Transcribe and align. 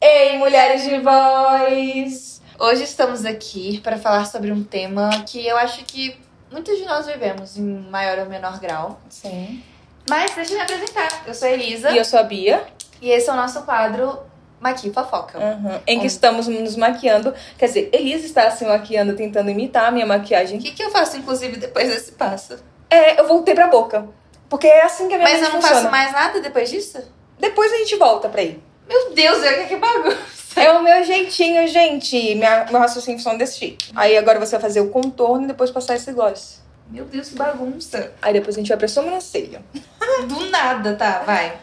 Ei, 0.00 0.38
mulheres 0.38 0.82
de 0.82 0.98
voz! 1.00 2.40
Hoje 2.58 2.84
estamos 2.84 3.26
aqui 3.26 3.80
para 3.80 3.98
falar 3.98 4.24
sobre 4.24 4.50
um 4.50 4.64
tema 4.64 5.10
que 5.26 5.46
eu 5.46 5.58
acho 5.58 5.84
que 5.84 6.16
muitos 6.50 6.78
de 6.78 6.86
nós 6.86 7.06
vivemos 7.06 7.58
em 7.58 7.62
maior 7.90 8.20
ou 8.20 8.26
menor 8.26 8.58
grau. 8.58 8.98
Sim. 9.10 9.62
Mas 10.08 10.34
deixa 10.34 10.52
eu 10.52 10.56
me 10.56 10.62
apresentar. 10.62 11.24
Eu 11.26 11.34
sou 11.34 11.48
a 11.48 11.50
Elisa 11.52 11.90
E 11.90 11.98
eu 11.98 12.04
sou 12.04 12.18
a 12.18 12.22
Bia, 12.22 12.66
e 13.02 13.10
esse 13.10 13.28
é 13.28 13.32
o 13.32 13.36
nosso 13.36 13.62
quadro 13.62 14.18
Maqui 14.62 14.92
Fofoca. 14.92 15.38
uhum, 15.38 15.74
em 15.86 15.94
que 15.96 15.98
Onde? 15.98 16.06
estamos 16.06 16.46
nos 16.46 16.76
maquiando. 16.76 17.34
Quer 17.58 17.66
dizer, 17.66 17.90
Elisa 17.92 18.24
está 18.24 18.48
se 18.52 18.64
maquiando, 18.64 19.14
tentando 19.16 19.50
imitar 19.50 19.86
a 19.86 19.90
minha 19.90 20.04
O 20.04 20.08
maquiagem. 20.08 20.58
que, 20.60 20.70
que 20.70 20.82
eu 20.84 20.90
faço, 20.90 21.16
inclusive, 21.16 21.56
depois 21.56 21.88
desse 21.88 22.12
passo? 22.12 22.56
É, 22.88 23.20
eu 23.20 23.26
voltei 23.26 23.54
pra 23.54 23.66
boca. 23.66 24.06
Porque 24.48 24.68
é 24.68 24.84
assim 24.84 25.08
que 25.08 25.14
a 25.14 25.18
minha 25.18 25.28
Mas 25.28 25.38
eu 25.42 25.44
não 25.48 25.52
funciona. 25.60 25.74
faço 25.76 25.90
mais 25.90 26.12
nada 26.12 26.40
depois 26.40 26.70
disso? 26.70 27.02
Depois 27.40 27.72
a 27.72 27.76
gente 27.78 27.96
volta 27.96 28.28
pra 28.28 28.40
aí. 28.40 28.62
Meu 28.88 29.10
Deus, 29.12 29.38
olha 29.38 29.64
que 29.66 29.76
bagunça. 29.76 30.60
É 30.60 30.70
o 30.70 30.82
meu 30.82 31.02
jeitinho, 31.02 31.66
gente. 31.66 32.34
Minha, 32.36 32.66
meu 32.70 32.78
raciocínio 32.78 33.18
funciona 33.18 33.38
desse 33.38 33.58
jeito. 33.58 33.86
Aí 33.96 34.16
agora 34.16 34.38
você 34.38 34.52
vai 34.52 34.60
fazer 34.60 34.80
o 34.80 34.90
contorno 34.90 35.44
e 35.44 35.48
depois 35.48 35.70
passar 35.70 35.96
esse 35.96 36.12
gloss. 36.12 36.60
Meu 36.90 37.06
Deus, 37.06 37.30
que 37.30 37.34
bagunça. 37.36 38.12
Aí 38.20 38.34
depois 38.34 38.54
a 38.54 38.58
gente 38.60 38.68
vai 38.68 38.76
pra 38.76 38.86
sobrancelha. 38.86 39.62
Do 40.28 40.50
nada, 40.50 40.94
tá? 40.94 41.22
Vai. 41.26 41.54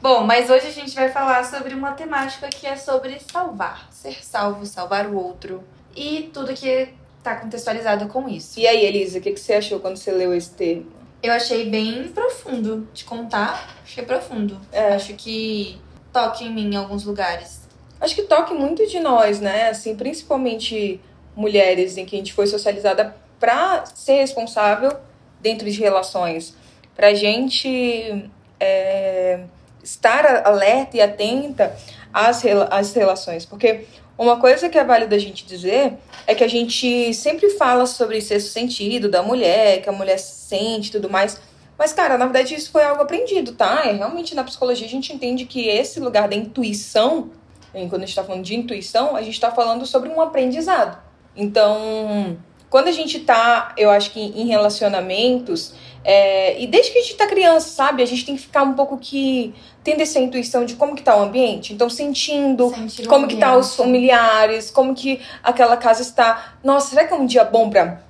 Bom, 0.00 0.24
mas 0.24 0.50
hoje 0.50 0.66
a 0.66 0.72
gente 0.72 0.94
vai 0.94 1.08
falar 1.10 1.44
sobre 1.44 1.74
uma 1.74 1.92
temática 1.92 2.48
que 2.48 2.66
é 2.66 2.76
sobre 2.76 3.18
salvar. 3.30 3.88
Ser 3.90 4.24
salvo, 4.24 4.66
salvar 4.66 5.06
o 5.06 5.16
outro. 5.16 5.64
E 5.94 6.30
tudo 6.32 6.52
que 6.52 6.88
tá 7.22 7.36
contextualizado 7.36 8.06
com 8.08 8.28
isso. 8.28 8.60
E 8.60 8.66
aí, 8.66 8.84
Elisa, 8.84 9.18
o 9.18 9.20
que, 9.22 9.32
que 9.32 9.40
você 9.40 9.54
achou 9.54 9.80
quando 9.80 9.96
você 9.96 10.12
leu 10.12 10.34
esse 10.34 10.50
termo? 10.50 10.86
Eu 11.22 11.32
achei 11.32 11.68
bem 11.68 12.08
profundo 12.08 12.86
de 12.92 13.04
contar. 13.04 13.74
Achei 13.82 14.04
profundo. 14.04 14.60
É. 14.70 14.94
Acho 14.94 15.14
que 15.14 15.80
toca 16.12 16.44
em 16.44 16.52
mim 16.52 16.74
em 16.74 16.76
alguns 16.76 17.04
lugares. 17.04 17.66
Acho 18.00 18.14
que 18.14 18.22
toque 18.22 18.52
muito 18.52 18.86
de 18.86 19.00
nós, 19.00 19.40
né? 19.40 19.70
Assim, 19.70 19.96
principalmente 19.96 21.00
mulheres 21.34 21.96
em 21.96 22.04
que 22.04 22.14
a 22.14 22.18
gente 22.18 22.34
foi 22.34 22.46
socializada 22.46 23.16
pra 23.40 23.84
ser 23.86 24.18
responsável 24.18 24.92
dentro 25.40 25.70
de 25.70 25.80
relações. 25.80 26.54
Pra 26.94 27.14
gente 27.14 28.30
é, 28.60 29.40
estar 29.86 30.46
alerta 30.46 30.96
e 30.96 31.00
atenta 31.00 31.76
às, 32.12 32.42
às 32.70 32.92
relações. 32.92 33.46
Porque 33.46 33.86
uma 34.18 34.38
coisa 34.38 34.68
que 34.68 34.78
é 34.78 34.84
válido 34.84 35.14
a 35.14 35.18
gente 35.18 35.46
dizer 35.46 35.94
é 36.26 36.34
que 36.34 36.42
a 36.42 36.48
gente 36.48 37.14
sempre 37.14 37.50
fala 37.50 37.86
sobre 37.86 38.20
sexto 38.20 38.48
sentido 38.48 39.08
da 39.08 39.22
mulher, 39.22 39.82
que 39.82 39.88
a 39.88 39.92
mulher 39.92 40.18
sente 40.18 40.88
e 40.88 40.92
tudo 40.92 41.08
mais. 41.08 41.40
Mas, 41.78 41.92
cara, 41.92 42.16
na 42.16 42.24
verdade 42.24 42.54
isso 42.54 42.70
foi 42.70 42.82
algo 42.82 43.02
aprendido, 43.02 43.52
tá? 43.52 43.82
É, 43.84 43.92
realmente 43.92 44.34
na 44.34 44.42
psicologia 44.42 44.86
a 44.86 44.90
gente 44.90 45.12
entende 45.12 45.44
que 45.44 45.68
esse 45.68 46.00
lugar 46.00 46.28
da 46.28 46.34
intuição, 46.34 47.30
quando 47.72 48.02
a 48.02 48.06
gente 48.06 48.14
tá 48.14 48.24
falando 48.24 48.42
de 48.42 48.56
intuição, 48.56 49.14
a 49.14 49.22
gente 49.22 49.38
tá 49.38 49.50
falando 49.50 49.84
sobre 49.84 50.08
um 50.08 50.20
aprendizado. 50.20 50.98
Então, 51.36 52.38
quando 52.70 52.88
a 52.88 52.92
gente 52.92 53.20
tá, 53.20 53.74
eu 53.76 53.90
acho 53.90 54.10
que 54.10 54.20
em 54.20 54.46
relacionamentos, 54.46 55.74
é, 56.02 56.60
e 56.60 56.66
desde 56.66 56.92
que 56.92 56.98
a 56.98 57.02
gente 57.02 57.16
tá 57.16 57.26
criança, 57.26 57.68
sabe? 57.68 58.02
A 58.02 58.06
gente 58.06 58.24
tem 58.24 58.36
que 58.36 58.42
ficar 58.42 58.62
um 58.62 58.74
pouco 58.74 58.96
que 58.96 59.54
tendo 59.86 60.00
essa 60.00 60.18
intuição 60.18 60.64
de 60.64 60.74
como 60.74 60.96
que 60.96 61.02
tá 61.02 61.16
o 61.16 61.22
ambiente. 61.22 61.72
Então, 61.72 61.88
sentindo 61.88 62.70
Sentir 62.70 63.06
como 63.06 63.28
que 63.28 63.36
tá 63.36 63.56
os 63.56 63.76
familiares, 63.76 64.68
como 64.68 64.92
que 64.92 65.20
aquela 65.44 65.76
casa 65.76 66.02
está. 66.02 66.56
Nossa, 66.64 66.90
será 66.90 67.04
que 67.04 67.14
é 67.14 67.16
um 67.16 67.24
dia 67.24 67.44
bom 67.44 67.70
pra, 67.70 68.02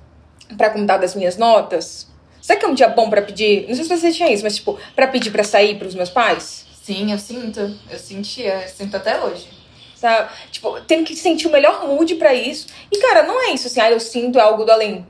pra 0.57 0.71
contar 0.71 0.97
das 0.97 1.13
minhas 1.13 1.37
notas? 1.37 2.07
Será 2.41 2.57
que 2.57 2.65
é 2.65 2.67
um 2.67 2.73
dia 2.73 2.89
bom 2.89 3.11
pra 3.11 3.21
pedir? 3.21 3.67
Não 3.67 3.75
sei 3.75 3.83
se 3.83 3.95
você 3.95 4.11
tinha 4.11 4.33
isso, 4.33 4.43
mas 4.43 4.55
tipo, 4.55 4.75
pra 4.95 5.05
pedir 5.05 5.29
pra 5.29 5.43
sair 5.43 5.77
pros 5.77 5.93
meus 5.93 6.09
pais? 6.09 6.65
Sim, 6.81 7.11
eu 7.11 7.19
sinto. 7.19 7.59
Eu 7.91 7.99
sentia. 7.99 8.63
Eu 8.63 8.69
sinto 8.69 8.97
até 8.97 9.23
hoje. 9.23 9.47
Sabe? 9.95 10.31
Tipo, 10.49 10.81
tendo 10.81 11.03
que 11.03 11.15
sentir 11.15 11.45
o 11.45 11.51
melhor 11.51 11.87
mood 11.87 12.15
pra 12.15 12.33
isso. 12.33 12.69
E, 12.91 12.97
cara, 12.97 13.21
não 13.21 13.39
é 13.39 13.51
isso 13.51 13.67
assim, 13.67 13.79
ah, 13.79 13.91
eu 13.91 13.99
sinto 13.99 14.39
algo 14.39 14.65
do 14.65 14.71
além. 14.71 15.05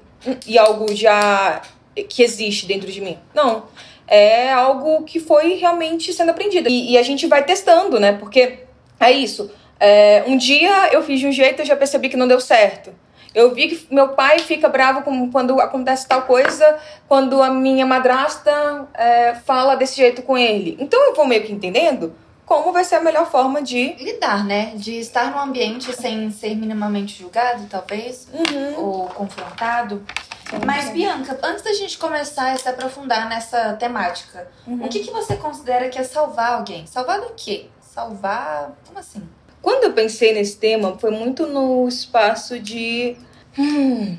E 0.46 0.58
algo 0.58 0.94
já 0.94 1.62
que 2.10 2.24
existe 2.24 2.66
dentro 2.66 2.92
de 2.92 3.00
mim. 3.00 3.18
Não. 3.34 3.64
É 4.08 4.52
algo 4.52 5.04
que 5.04 5.20
foi 5.20 5.56
realmente 5.56 6.14
sendo 6.14 6.32
aprendido. 6.32 6.70
E, 6.70 6.94
e 6.94 6.98
a 6.98 7.04
gente 7.04 7.28
vai 7.28 7.44
testando, 7.44 8.00
né? 8.00 8.14
Porque 8.14 8.60
é 9.00 9.12
isso. 9.12 9.52
É, 9.80 10.24
um 10.26 10.38
dia 10.38 10.90
eu 10.92 11.04
fiz 11.04 11.20
de 11.20 11.28
um 11.28 11.32
jeito 11.32 11.60
e 11.60 11.62
eu 11.62 11.66
já 11.66 11.76
percebi 11.76 12.10
que 12.10 12.18
não 12.18 12.28
deu 12.28 12.40
certo. 12.40 12.94
Eu 13.36 13.54
vi 13.54 13.68
que 13.68 13.94
meu 13.94 14.10
pai 14.10 14.40
fica 14.40 14.68
bravo 14.68 15.04
com, 15.04 15.30
quando 15.32 15.60
acontece 15.60 16.08
tal 16.08 16.24
coisa, 16.24 16.78
quando 17.08 17.42
a 17.42 17.52
minha 17.52 17.86
madrasta 17.86 18.88
é, 18.96 19.36
fala 19.36 19.76
desse 19.76 19.98
jeito 19.98 20.24
com 20.24 20.38
ele. 20.38 20.76
Então 20.80 21.00
eu 21.06 21.14
vou 21.14 21.28
meio 21.28 21.44
que 21.44 21.54
entendendo 21.54 22.16
como 22.48 22.72
vai 22.72 22.86
ser 22.86 22.96
a 22.96 23.02
melhor 23.02 23.30
forma 23.30 23.62
de 23.62 23.94
Lidar, 24.00 24.46
né? 24.46 24.72
De 24.74 24.94
estar 24.94 25.30
num 25.30 25.40
ambiente 25.40 25.94
sem 25.94 26.32
ser 26.32 26.56
minimamente 26.56 27.20
julgado, 27.20 27.68
talvez. 27.70 28.28
Ou 28.78 29.08
confrontado. 29.10 30.02
Mas, 30.66 30.90
Bianca, 30.92 31.38
antes 31.44 31.64
da 31.64 31.74
gente 31.74 31.98
começar 31.98 32.54
a 32.54 32.58
se 32.58 32.68
aprofundar 32.70 33.28
nessa 33.28 33.74
temática, 33.74 34.50
o 34.66 34.88
que, 34.88 35.00
que 35.00 35.12
você 35.12 35.36
considera 35.36 35.90
que 35.90 36.00
é 36.00 36.04
salvar 36.04 36.54
alguém? 36.54 36.86
Salvar 36.88 37.20
do 37.22 37.34
quê? 37.36 37.68
Salvar. 37.82 38.74
Como 38.86 38.98
assim? 39.00 39.28
Quando 39.62 39.84
eu 39.86 39.94
pensei 39.94 40.34
nesse 40.34 40.58
tema, 40.58 40.98
foi 40.98 41.12
muito 41.12 41.46
no 41.48 41.88
espaço 41.88 42.60
de. 42.60 43.18
Hum, 43.58 44.18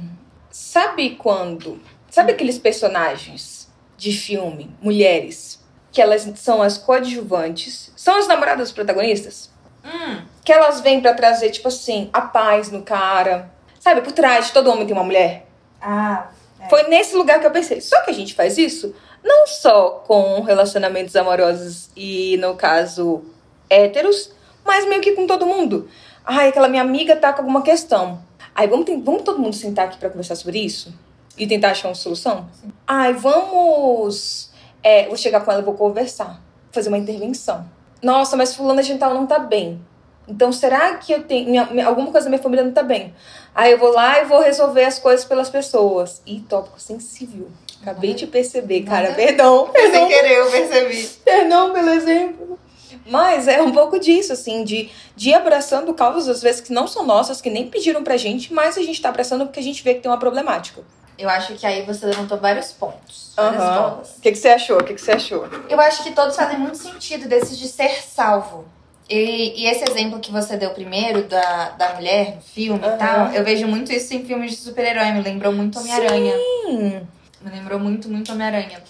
sabe 0.50 1.10
quando? 1.16 1.80
Sabe 2.10 2.32
aqueles 2.32 2.58
personagens 2.58 3.70
de 3.96 4.12
filme, 4.12 4.74
mulheres, 4.82 5.62
que 5.90 6.02
elas 6.02 6.30
são 6.36 6.60
as 6.60 6.76
coadjuvantes, 6.76 7.92
são 7.96 8.18
as 8.18 8.26
namoradas 8.28 8.68
dos 8.68 8.72
protagonistas? 8.72 9.50
Hum, 9.84 10.22
Que 10.44 10.52
elas 10.52 10.80
vêm 10.80 11.00
pra 11.00 11.14
trazer, 11.14 11.50
tipo 11.50 11.68
assim, 11.68 12.10
a 12.12 12.20
paz 12.20 12.70
no 12.70 12.82
cara. 12.82 13.50
Sabe, 13.80 14.00
por 14.02 14.12
trás 14.12 14.46
de 14.48 14.52
todo 14.52 14.70
homem 14.70 14.86
tem 14.86 14.94
uma 14.94 15.04
mulher. 15.04 15.46
Ah, 15.80 16.28
Foi 16.68 16.84
nesse 16.84 17.16
lugar 17.16 17.40
que 17.40 17.46
eu 17.46 17.50
pensei. 17.50 17.80
Só 17.80 18.00
que 18.02 18.10
a 18.10 18.14
gente 18.14 18.34
faz 18.34 18.58
isso 18.58 18.94
não 19.22 19.46
só 19.46 20.02
com 20.06 20.40
relacionamentos 20.42 21.14
amorosos 21.16 21.90
e, 21.96 22.36
no 22.38 22.54
caso, 22.54 23.22
héteros, 23.68 24.30
mas 24.64 24.86
meio 24.86 25.00
que 25.00 25.12
com 25.12 25.26
todo 25.26 25.46
mundo. 25.46 25.88
Ai, 26.24 26.48
aquela 26.48 26.68
minha 26.68 26.82
amiga 26.82 27.16
tá 27.16 27.32
com 27.32 27.42
alguma 27.42 27.62
questão. 27.62 28.22
Ai, 28.54 28.68
vamos, 28.68 28.86
vamos 29.04 29.22
todo 29.22 29.38
mundo 29.38 29.54
sentar 29.54 29.86
aqui 29.86 29.98
pra 29.98 30.10
conversar 30.10 30.34
sobre 30.34 30.58
isso? 30.58 30.94
E 31.36 31.46
tentar 31.46 31.70
achar 31.70 31.88
uma 31.88 31.94
solução? 31.94 32.48
Ai, 32.86 33.12
vamos. 33.12 34.50
É, 34.82 35.06
vou 35.06 35.16
chegar 35.16 35.40
com 35.40 35.50
ela 35.50 35.62
e 35.62 35.64
vou 35.64 35.74
conversar. 35.74 36.40
Fazer 36.72 36.88
uma 36.88 36.98
intervenção. 36.98 37.68
Nossa, 38.02 38.36
mas 38.36 38.54
fulana 38.54 38.82
de 38.82 38.96
tal 38.96 39.14
não 39.14 39.26
tá 39.26 39.38
bem. 39.38 39.80
Então, 40.28 40.52
será 40.52 40.94
que 40.96 41.12
eu 41.12 41.22
tenho. 41.22 41.48
minha- 41.48 41.64
minha- 41.66 41.86
alguma 41.86 42.10
coisa 42.12 42.26
da 42.26 42.30
minha 42.30 42.42
família 42.42 42.64
não 42.64 42.72
tá 42.72 42.82
bem? 42.82 43.14
Aí 43.54 43.72
eu 43.72 43.78
vou 43.78 43.90
lá 43.92 44.20
e 44.20 44.24
vou 44.26 44.40
resolver 44.40 44.84
as 44.84 44.98
coisas 44.98 45.24
pelas 45.24 45.48
pessoas. 45.48 46.20
Ih, 46.26 46.40
tópico 46.48 46.78
sensível. 46.80 47.48
Acabei 47.82 48.12
de 48.14 48.26
perceber, 48.26 48.82
cara. 48.82 49.12
Perdão, 49.14 49.68
perdão. 49.72 50.06
querer, 50.06 50.38
eu 50.38 50.50
percebi. 50.50 51.06
Perdão 51.24 51.72
pelo 51.72 51.88
exemplo. 51.90 52.58
Mas 53.06 53.48
é 53.48 53.62
um 53.62 53.72
pouco 53.72 53.98
disso, 53.98 54.32
assim, 54.34 54.64
de, 54.64 54.90
de 55.16 55.30
ir 55.30 55.34
abraçando 55.34 55.94
causas, 55.94 56.28
às 56.28 56.42
vezes, 56.42 56.60
que 56.60 56.72
não 56.72 56.86
são 56.86 57.06
nossas, 57.06 57.40
que 57.40 57.48
nem 57.48 57.66
pediram 57.68 58.04
pra 58.04 58.18
gente, 58.18 58.52
mas 58.52 58.76
a 58.76 58.82
gente 58.82 59.00
tá 59.00 59.08
abraçando 59.08 59.46
porque 59.46 59.60
a 59.60 59.62
gente 59.62 59.82
vê 59.82 59.94
que 59.94 60.00
tem 60.00 60.10
uma 60.10 60.18
problemática. 60.18 60.82
Eu 61.18 61.28
acho 61.30 61.54
que 61.54 61.66
aí 61.66 61.82
você 61.86 62.04
levantou 62.06 62.36
vários 62.38 62.70
pontos, 62.72 63.32
várias 63.34 63.62
bolas. 63.64 64.10
O 64.18 64.20
que, 64.20 64.30
que 64.32 64.38
você 64.38 64.48
achou? 64.50 64.78
O 64.78 64.84
que, 64.84 64.94
que 64.94 65.00
você 65.00 65.12
achou? 65.12 65.48
Eu 65.68 65.80
acho 65.80 66.02
que 66.04 66.12
todos 66.12 66.36
fazem 66.36 66.58
muito 66.58 66.76
sentido 66.76 67.26
desses 67.28 67.58
de 67.58 67.66
ser 67.66 68.02
salvo. 68.02 68.66
E, 69.08 69.62
e 69.62 69.66
esse 69.66 69.84
exemplo 69.90 70.20
que 70.20 70.30
você 70.30 70.56
deu 70.56 70.70
primeiro, 70.70 71.22
da, 71.24 71.70
da 71.70 71.94
mulher 71.94 72.36
no 72.36 72.42
filme 72.42 72.84
Aham. 72.84 72.94
e 72.94 72.98
tal, 72.98 73.26
eu 73.32 73.42
vejo 73.44 73.66
muito 73.66 73.90
isso 73.92 74.12
em 74.14 74.24
filmes 74.24 74.50
de 74.52 74.56
super-herói. 74.58 75.12
Me 75.12 75.22
lembrou 75.22 75.52
muito 75.52 75.78
Homem-Aranha. 75.78 76.34
Sim. 76.66 77.06
Me 77.40 77.50
lembrou 77.50 77.78
muito, 77.80 78.08
muito 78.08 78.32
Homem-Aranha. 78.32 78.82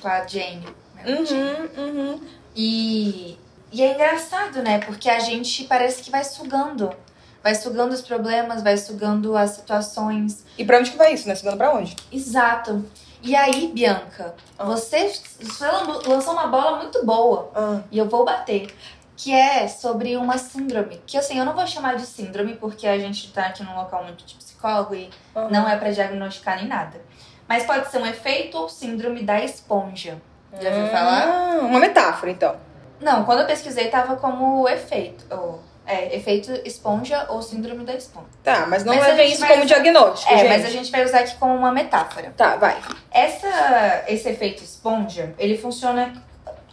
Com 0.00 0.08
a 0.08 0.24
Jane. 0.26 0.64
Mary 0.94 1.26
Jane. 1.26 1.68
Uhum, 1.76 1.84
uhum. 2.12 2.20
E, 2.54 3.36
e 3.72 3.82
é 3.82 3.94
engraçado, 3.94 4.62
né? 4.62 4.78
Porque 4.78 5.10
a 5.10 5.18
gente 5.18 5.64
parece 5.64 6.02
que 6.02 6.10
vai 6.10 6.22
sugando. 6.22 6.90
Vai 7.42 7.54
sugando 7.54 7.92
os 7.92 8.00
problemas, 8.00 8.62
vai 8.62 8.76
sugando 8.76 9.36
as 9.36 9.50
situações. 9.50 10.44
E 10.56 10.64
pra 10.64 10.78
onde 10.78 10.90
que 10.92 10.96
vai 10.96 11.12
isso, 11.12 11.26
né? 11.28 11.34
Segunda 11.34 11.56
pra 11.56 11.74
onde? 11.74 11.96
Exato. 12.12 12.84
E 13.22 13.34
aí, 13.34 13.70
Bianca, 13.74 14.34
Ah. 14.58 14.64
você, 14.66 15.08
você 15.40 15.66
lançou 16.06 16.34
uma 16.34 16.46
bola 16.46 16.76
muito 16.78 17.04
boa. 17.06 17.50
Ah, 17.54 17.80
e 17.90 17.98
eu 17.98 18.06
vou 18.08 18.24
bater. 18.24 18.68
Que 19.16 19.32
é 19.32 19.68
sobre 19.68 20.16
uma 20.16 20.36
síndrome. 20.38 21.00
Que 21.06 21.16
assim, 21.16 21.38
eu 21.38 21.44
não 21.44 21.54
vou 21.54 21.66
chamar 21.66 21.96
de 21.96 22.04
síndrome 22.06 22.54
porque 22.56 22.86
a 22.86 22.98
gente 22.98 23.32
tá 23.32 23.46
aqui 23.46 23.62
num 23.62 23.76
local 23.76 24.02
muito 24.04 24.24
de 24.24 24.34
psicólogo 24.34 24.94
e 24.94 25.08
aham. 25.36 25.48
não 25.50 25.68
é 25.68 25.76
pra 25.76 25.90
diagnosticar 25.90 26.56
nem 26.56 26.66
nada. 26.66 27.00
Mas 27.48 27.64
pode 27.64 27.90
ser 27.90 27.98
um 27.98 28.06
efeito 28.06 28.56
ou 28.58 28.68
síndrome 28.68 29.22
da 29.22 29.42
esponja. 29.44 30.20
Já 30.60 30.70
ouviu 30.70 30.86
falar? 30.88 31.22
Ah, 31.26 31.58
uma 31.62 31.78
metáfora, 31.80 32.30
então. 32.32 32.56
Não, 33.00 33.24
quando 33.24 33.40
eu 33.40 33.46
pesquisei 33.46 33.88
tava 33.88 34.16
como 34.16 34.68
efeito. 34.68 35.24
Ou 35.30 35.62
É, 35.86 36.16
efeito 36.16 36.50
esponja 36.64 37.26
ou 37.28 37.42
síndrome 37.42 37.84
da 37.84 37.92
esponja. 37.94 38.26
Tá, 38.42 38.64
mas 38.66 38.84
não 38.86 38.94
Mas 38.96 39.06
é 39.06 39.16
gente 39.16 39.32
isso 39.34 39.42
como 39.46 39.64
usar- 39.64 39.66
diagnóstico, 39.66 40.32
É, 40.32 40.38
gente. 40.38 40.48
mas 40.48 40.64
a 40.64 40.70
gente 40.70 40.90
vai 40.90 41.04
usar 41.04 41.18
aqui 41.20 41.36
como 41.36 41.54
uma 41.54 41.70
metáfora. 41.70 42.32
Tá, 42.34 42.56
vai. 42.56 42.80
Essa, 43.10 44.04
esse 44.08 44.26
efeito 44.30 44.62
esponja, 44.64 45.34
ele 45.38 45.58
funciona 45.58 46.12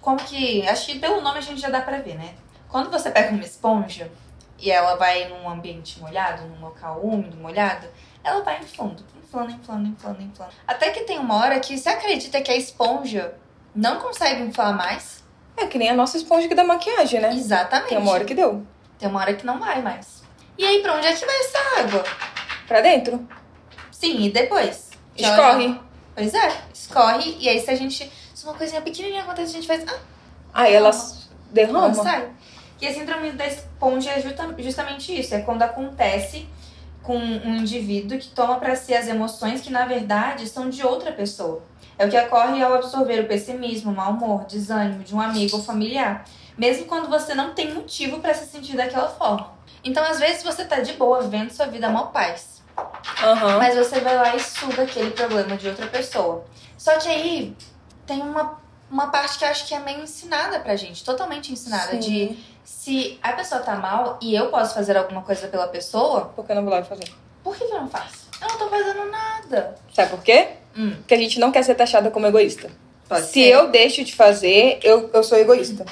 como 0.01 0.17
que. 0.17 0.67
Acho 0.67 0.87
que 0.87 0.99
pelo 0.99 1.21
nome 1.21 1.37
a 1.37 1.41
gente 1.41 1.61
já 1.61 1.69
dá 1.69 1.81
pra 1.81 1.99
ver, 1.99 2.15
né? 2.15 2.33
Quando 2.67 2.89
você 2.89 3.09
pega 3.11 3.31
uma 3.33 3.43
esponja 3.43 4.11
e 4.57 4.69
ela 4.71 4.95
vai 4.95 5.27
num 5.29 5.49
ambiente 5.49 5.99
molhado, 5.99 6.43
num 6.47 6.59
local 6.61 6.99
úmido, 7.03 7.37
molhado, 7.37 7.87
ela 8.23 8.41
vai 8.43 8.59
inflando, 8.59 9.03
inflando, 9.21 9.51
inflando, 9.51 9.87
inflando, 9.89 10.21
inflando. 10.21 10.51
Até 10.67 10.91
que 10.91 11.01
tem 11.01 11.19
uma 11.19 11.35
hora 11.37 11.59
que 11.59 11.77
você 11.77 11.89
acredita 11.89 12.41
que 12.41 12.51
a 12.51 12.55
esponja 12.55 13.33
não 13.75 13.99
consegue 13.99 14.41
inflar 14.43 14.75
mais. 14.75 15.23
É 15.57 15.65
que 15.67 15.77
nem 15.77 15.89
a 15.89 15.93
nossa 15.93 16.17
esponja 16.17 16.45
aqui 16.45 16.55
da 16.55 16.63
maquiagem, 16.63 17.19
né? 17.19 17.33
Exatamente. 17.33 17.89
Tem 17.89 17.97
uma 17.97 18.11
hora 18.11 18.23
que 18.25 18.33
deu. 18.33 18.65
Tem 18.97 19.09
uma 19.09 19.19
hora 19.19 19.33
que 19.33 19.45
não 19.45 19.59
vai 19.59 19.81
mais. 19.81 20.23
E 20.57 20.63
aí, 20.65 20.81
pra 20.81 20.95
onde 20.95 21.07
é 21.07 21.13
que 21.13 21.25
vai 21.25 21.39
essa 21.39 21.79
água? 21.81 22.03
Pra 22.67 22.81
dentro. 22.81 23.27
Sim, 23.91 24.21
e 24.23 24.31
depois? 24.31 24.91
Já- 25.15 25.29
Escorre. 25.35 25.79
Pois 26.15 26.33
é, 26.33 26.61
escorre. 26.73 27.37
E 27.39 27.49
aí, 27.49 27.59
se 27.59 27.69
a 27.71 27.75
gente. 27.75 28.11
Se 28.41 28.47
uma 28.47 28.55
coisinha 28.55 28.81
pequenininha 28.81 29.21
acontece, 29.21 29.51
a 29.51 29.53
gente 29.53 29.67
faz. 29.67 29.85
Ah, 29.87 29.99
Aí 30.51 30.73
ela 30.73 30.89
Ela 30.89 31.03
derrama. 31.51 31.93
sai. 31.93 32.27
E 32.81 32.87
a 32.87 32.91
síndrome 32.91 33.33
da 33.33 33.45
esponja 33.45 34.09
é 34.09 34.19
justa- 34.19 34.55
justamente 34.57 35.19
isso. 35.19 35.35
É 35.35 35.41
quando 35.41 35.61
acontece 35.61 36.49
com 37.03 37.15
um 37.19 37.57
indivíduo 37.57 38.17
que 38.17 38.29
toma 38.29 38.55
pra 38.55 38.75
si 38.75 38.95
as 38.95 39.07
emoções 39.07 39.61
que, 39.61 39.69
na 39.71 39.85
verdade, 39.85 40.47
são 40.49 40.71
de 40.71 40.83
outra 40.83 41.11
pessoa. 41.11 41.61
É 41.99 42.07
o 42.07 42.09
que 42.09 42.17
ocorre 42.19 42.63
ao 42.63 42.73
absorver 42.73 43.19
o 43.19 43.27
pessimismo, 43.27 43.91
o 43.91 43.95
mau 43.95 44.09
humor, 44.13 44.45
desânimo 44.45 45.03
de 45.03 45.13
um 45.13 45.21
amigo 45.21 45.57
ou 45.57 45.63
familiar. 45.63 46.25
Mesmo 46.57 46.85
quando 46.85 47.07
você 47.11 47.35
não 47.35 47.53
tem 47.53 47.71
motivo 47.75 48.21
pra 48.21 48.33
se 48.33 48.47
sentir 48.47 48.75
daquela 48.75 49.07
forma. 49.09 49.51
Então, 49.83 50.03
às 50.03 50.17
vezes, 50.19 50.41
você 50.41 50.65
tá 50.65 50.79
de 50.79 50.93
boa, 50.93 51.21
vivendo 51.21 51.51
sua 51.51 51.67
vida 51.67 51.87
mó 51.89 52.05
paz. 52.07 52.63
Aham. 53.23 53.59
Mas 53.59 53.75
você 53.75 53.99
vai 53.99 54.15
lá 54.15 54.35
e 54.35 54.39
suga 54.39 54.81
aquele 54.81 55.11
problema 55.11 55.55
de 55.55 55.67
outra 55.67 55.85
pessoa. 55.85 56.43
Só 56.75 56.97
que 56.97 57.07
aí 57.07 57.55
tem 58.11 58.21
uma, 58.21 58.59
uma 58.89 59.07
parte 59.09 59.37
que 59.37 59.45
eu 59.45 59.47
acho 59.47 59.65
que 59.65 59.73
é 59.73 59.79
meio 59.79 60.01
ensinada 60.03 60.59
pra 60.59 60.75
gente, 60.75 61.01
totalmente 61.01 61.51
ensinada, 61.53 61.91
Sim. 61.93 61.99
de 61.99 62.39
se 62.65 63.17
a 63.23 63.31
pessoa 63.31 63.61
tá 63.61 63.75
mal 63.75 64.19
e 64.21 64.35
eu 64.35 64.47
posso 64.49 64.73
fazer 64.73 64.97
alguma 64.97 65.21
coisa 65.21 65.47
pela 65.47 65.67
pessoa, 65.67 66.25
Por 66.35 66.45
que 66.45 66.51
eu 66.51 66.57
não 66.57 66.63
vou 66.63 66.73
lá 66.73 66.83
fazer? 66.83 67.05
por 67.41 67.55
que, 67.55 67.65
que 67.65 67.73
eu 67.73 67.79
não 67.79 67.87
faço? 67.89 68.27
Eu 68.41 68.47
não 68.49 68.57
tô 68.57 68.67
fazendo 68.69 69.05
nada. 69.09 69.75
Sabe 69.95 70.09
por 70.09 70.21
quê? 70.23 70.49
Hum, 70.75 70.91
Porque 70.97 71.13
a 71.13 71.17
gente 71.17 71.39
não 71.39 71.51
quer 71.53 71.63
ser 71.63 71.75
taxada 71.75 72.11
como 72.11 72.27
egoísta. 72.27 72.69
pode 73.07 73.27
Se 73.27 73.33
ser. 73.33 73.47
eu 73.49 73.69
deixo 73.71 74.03
de 74.03 74.13
fazer, 74.13 74.79
eu, 74.83 75.09
eu 75.13 75.23
sou 75.23 75.37
egoísta. 75.37 75.85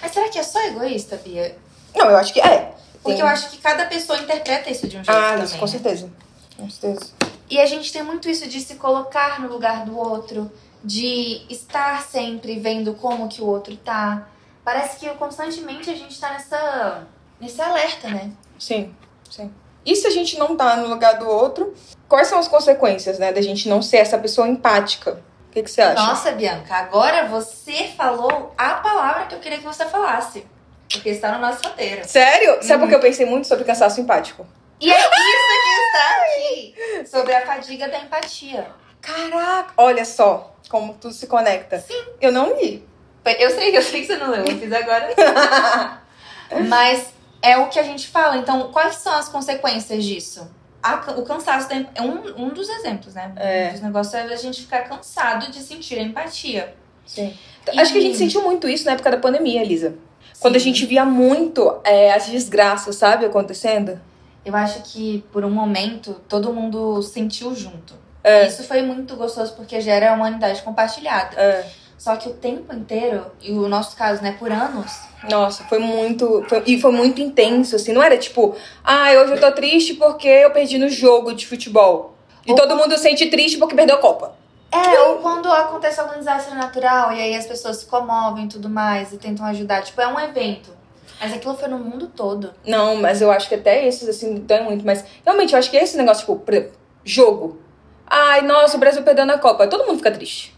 Mas 0.00 0.10
será 0.12 0.28
que 0.28 0.38
é 0.38 0.42
só 0.42 0.60
egoísta, 0.64 1.16
Bia? 1.24 1.56
Não, 1.94 2.10
eu 2.10 2.16
acho 2.16 2.32
que 2.32 2.40
é. 2.40 2.74
Porque 2.94 3.12
Tem- 3.12 3.20
eu 3.20 3.26
acho 3.26 3.48
que 3.50 3.58
cada 3.58 3.86
pessoa 3.86 4.18
interpreta 4.18 4.70
isso 4.70 4.88
de 4.88 4.96
um 4.98 5.04
jeito 5.04 5.10
Ah, 5.16 5.30
também. 5.30 5.44
isso, 5.44 5.54
com 5.58 5.64
né? 5.66 5.70
certeza. 5.70 6.10
Com 6.56 6.68
certeza. 6.70 7.12
E 7.48 7.60
a 7.60 7.66
gente 7.66 7.92
tem 7.92 8.02
muito 8.02 8.28
isso 8.28 8.48
de 8.48 8.60
se 8.60 8.74
colocar 8.76 9.40
no 9.40 9.48
lugar 9.48 9.84
do 9.84 9.96
outro, 9.98 10.50
de 10.84 11.46
estar 11.50 12.02
sempre 12.02 12.58
vendo 12.58 12.94
como 12.94 13.28
que 13.28 13.40
o 13.42 13.46
outro 13.46 13.76
tá. 13.76 14.26
Parece 14.64 14.98
que 14.98 15.08
constantemente 15.14 15.90
a 15.90 15.94
gente 15.94 16.18
tá 16.20 16.30
nessa 16.32 17.06
nesse 17.40 17.60
alerta, 17.60 18.08
né? 18.08 18.30
Sim, 18.58 18.94
sim. 19.28 19.52
E 19.84 19.96
se 19.96 20.06
a 20.06 20.10
gente 20.10 20.38
não 20.38 20.56
tá 20.56 20.76
no 20.76 20.86
lugar 20.88 21.18
do 21.18 21.28
outro, 21.28 21.74
quais 22.08 22.28
são 22.28 22.38
as 22.38 22.46
consequências, 22.46 23.18
né, 23.18 23.32
da 23.32 23.40
gente 23.42 23.68
não 23.68 23.82
ser 23.82 23.96
essa 23.96 24.16
pessoa 24.16 24.46
empática? 24.46 25.20
O 25.48 25.52
que, 25.52 25.62
que 25.64 25.70
você 25.70 25.82
acha? 25.82 26.00
Nossa, 26.06 26.30
Bianca, 26.32 26.74
agora 26.76 27.26
você 27.26 27.88
falou 27.96 28.54
a 28.56 28.74
palavra 28.74 29.26
que 29.26 29.34
eu 29.34 29.40
queria 29.40 29.58
que 29.58 29.64
você 29.64 29.84
falasse. 29.86 30.46
Porque 30.90 31.08
está 31.10 31.32
no 31.32 31.38
nosso 31.40 31.62
roteiro. 31.66 32.06
Sério? 32.06 32.58
Sabe 32.62 32.74
Uhum. 32.74 32.80
por 32.80 32.88
que 32.90 32.94
eu 32.94 33.00
pensei 33.00 33.26
muito 33.26 33.48
sobre 33.48 33.64
cansaço 33.64 34.00
empático? 34.00 34.46
E 34.80 34.90
é 34.92 34.98
isso 34.98 35.10
que 35.10 35.96
está 35.96 36.22
aqui! 36.22 37.06
Sobre 37.10 37.34
a 37.34 37.46
fadiga 37.46 37.88
da 37.88 37.98
empatia. 37.98 38.68
Caraca! 39.02 39.74
Olha 39.76 40.04
só 40.04 40.54
como 40.68 40.94
tudo 40.94 41.12
se 41.12 41.26
conecta. 41.26 41.78
Sim. 41.80 42.02
Eu 42.18 42.32
não 42.32 42.56
li. 42.58 42.82
Eu 43.38 43.50
sei, 43.50 43.76
eu 43.76 43.82
sei 43.82 44.00
que 44.00 44.06
você 44.06 44.16
não 44.16 44.30
leu, 44.30 44.44
eu 44.46 44.58
fiz 44.58 44.72
agora. 44.72 45.10
Mas 46.68 47.08
é 47.42 47.58
o 47.58 47.68
que 47.68 47.78
a 47.78 47.82
gente 47.82 48.08
fala. 48.08 48.36
Então, 48.38 48.72
quais 48.72 48.96
são 48.96 49.12
as 49.12 49.28
consequências 49.28 50.02
disso? 50.04 50.50
A 50.82 50.94
o 51.16 51.22
cansaço 51.22 51.68
é 51.94 52.02
um, 52.02 52.44
um 52.46 52.48
dos 52.48 52.68
exemplos, 52.68 53.14
né? 53.14 53.32
É. 53.36 53.68
Um 53.68 53.72
dos 53.72 53.82
negócios 53.82 54.14
é 54.14 54.22
a 54.22 54.36
gente 54.36 54.62
ficar 54.62 54.80
cansado 54.88 55.50
de 55.50 55.60
sentir 55.62 55.98
a 55.98 56.02
empatia. 56.02 56.74
Sim. 57.06 57.36
E- 57.72 57.78
Acho 57.80 57.92
que 57.92 57.98
a 57.98 58.02
gente 58.02 58.16
sentiu 58.18 58.42
muito 58.42 58.66
isso 58.68 58.84
na 58.86 58.92
época 58.92 59.10
da 59.10 59.18
pandemia, 59.18 59.62
Elisa. 59.62 59.94
Quando 60.40 60.56
a 60.56 60.58
gente 60.58 60.84
via 60.86 61.04
muito 61.04 61.80
é, 61.84 62.12
as 62.12 62.26
desgraças, 62.26 62.96
sabe, 62.96 63.24
acontecendo. 63.24 64.00
Eu 64.44 64.56
acho 64.56 64.82
que 64.82 65.24
por 65.30 65.44
um 65.44 65.50
momento 65.50 66.14
todo 66.28 66.52
mundo 66.52 67.00
sentiu 67.02 67.54
junto. 67.54 67.94
É. 68.24 68.46
Isso 68.46 68.62
foi 68.64 68.82
muito 68.82 69.16
gostoso 69.16 69.54
porque 69.54 69.80
gera 69.80 70.10
a 70.12 70.14
humanidade 70.14 70.62
compartilhada. 70.62 71.36
É. 71.40 71.64
Só 71.98 72.16
que 72.16 72.28
o 72.28 72.34
tempo 72.34 72.74
inteiro, 72.74 73.26
e 73.40 73.52
o 73.52 73.68
nosso 73.68 73.96
caso, 73.96 74.22
né, 74.22 74.34
por 74.36 74.50
anos, 74.50 74.92
Nossa, 75.30 75.62
foi 75.64 75.78
muito. 75.78 76.44
foi- 76.48 76.62
e 76.66 76.80
foi 76.80 76.90
muito 76.90 77.20
intenso, 77.20 77.76
assim. 77.76 77.92
Não 77.92 78.02
era 78.02 78.16
tipo, 78.18 78.56
ah, 78.82 79.10
hoje 79.22 79.32
eu 79.34 79.40
tô 79.40 79.52
triste 79.52 79.94
porque 79.94 80.26
eu 80.26 80.50
perdi 80.50 80.78
no 80.78 80.88
jogo 80.88 81.32
de 81.32 81.46
futebol. 81.46 82.14
E 82.44 82.50
Ou- 82.50 82.56
todo 82.56 82.74
mundo 82.76 82.98
sente 82.98 83.26
triste 83.30 83.56
porque 83.56 83.76
perdeu 83.76 83.96
a 83.96 84.00
Copa. 84.00 84.34
É, 84.72 85.00
ou 85.02 85.16
quando 85.18 85.52
acontece 85.52 86.00
algum 86.00 86.18
desastre 86.18 86.54
natural 86.56 87.12
e 87.12 87.20
aí 87.20 87.36
as 87.36 87.46
pessoas 87.46 87.76
se 87.76 87.86
comovem 87.86 88.46
e 88.46 88.48
tudo 88.48 88.68
mais 88.68 89.12
e 89.12 89.16
tentam 89.18 89.44
ajudar. 89.46 89.82
Tipo, 89.82 90.00
é 90.00 90.08
um 90.08 90.18
evento. 90.18 90.70
Mas 91.20 91.32
aquilo 91.34 91.54
foi 91.56 91.68
no 91.68 91.78
mundo 91.78 92.08
todo. 92.08 92.52
Não, 92.66 92.96
mas 92.96 93.22
eu 93.22 93.30
acho 93.30 93.48
que 93.48 93.54
até 93.54 93.86
esses, 93.86 94.08
assim, 94.08 94.36
dão 94.40 94.64
muito. 94.64 94.84
Mas 94.84 95.04
realmente, 95.24 95.52
eu 95.52 95.58
acho 95.58 95.70
que 95.70 95.76
esse 95.76 95.96
negócio, 95.96 96.26
tipo, 96.26 96.42
jogo. 97.04 97.61
Ai, 98.14 98.42
nossa, 98.42 98.76
o 98.76 98.80
Brasil 98.80 99.02
perdeu 99.02 99.24
na 99.24 99.38
Copa. 99.38 99.66
Todo 99.66 99.86
mundo 99.86 99.96
fica 99.96 100.10
triste. 100.10 100.54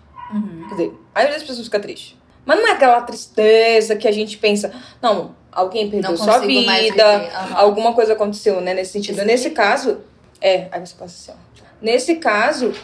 Quer 0.68 0.74
dizer, 0.74 0.92
a 1.14 1.20
maioria 1.20 1.38
das 1.38 1.46
pessoas 1.46 1.66
fica 1.66 1.78
triste. 1.78 2.18
Mas 2.44 2.58
não 2.58 2.66
é 2.66 2.72
aquela 2.72 3.00
tristeza 3.02 3.94
que 3.94 4.08
a 4.08 4.12
gente 4.12 4.36
pensa, 4.38 4.72
não, 5.00 5.36
alguém 5.52 5.88
perdeu 5.88 6.10
Não 6.10 6.16
sua 6.16 6.40
vida. 6.40 7.04
Aham. 7.04 7.54
alguma 7.54 7.92
coisa 7.94 8.14
aconteceu, 8.14 8.60
né, 8.60 8.74
nesse 8.74 8.90
sentido. 8.92 9.18
Esse 9.18 9.24
Nesse 9.24 9.50
caso, 9.50 10.00
é, 10.40 10.66
aí 10.72 10.84
você 10.84 10.94
passa 10.98 11.32
assim, 11.32 11.38
ó. 11.40 11.64
Nesse 11.80 12.16
caso, 12.16 12.74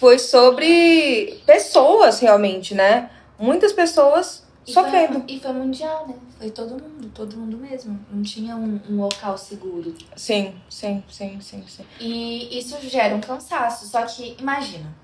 foi 0.00 0.18
sobre 0.18 1.42
pessoas, 1.44 2.18
realmente, 2.20 2.74
né? 2.74 3.10
Muitas 3.38 3.72
pessoas 3.72 4.43
E 4.66 4.72
sofrendo. 4.72 5.20
Foi, 5.20 5.24
e 5.28 5.40
foi 5.40 5.52
mundial, 5.52 6.08
né? 6.08 6.14
Foi 6.38 6.50
todo 6.50 6.72
mundo, 6.72 7.10
todo 7.14 7.36
mundo 7.36 7.56
mesmo. 7.56 7.98
Não 8.10 8.22
tinha 8.22 8.56
um, 8.56 8.80
um 8.88 9.00
local 9.00 9.36
seguro. 9.36 9.94
Sim, 10.16 10.54
sim, 10.68 11.02
sim, 11.08 11.40
sim, 11.40 11.64
sim. 11.66 11.84
E 12.00 12.58
isso 12.58 12.76
gera 12.82 13.14
um 13.14 13.20
cansaço. 13.20 13.86
Só 13.86 14.02
que, 14.02 14.36
imagina, 14.38 14.94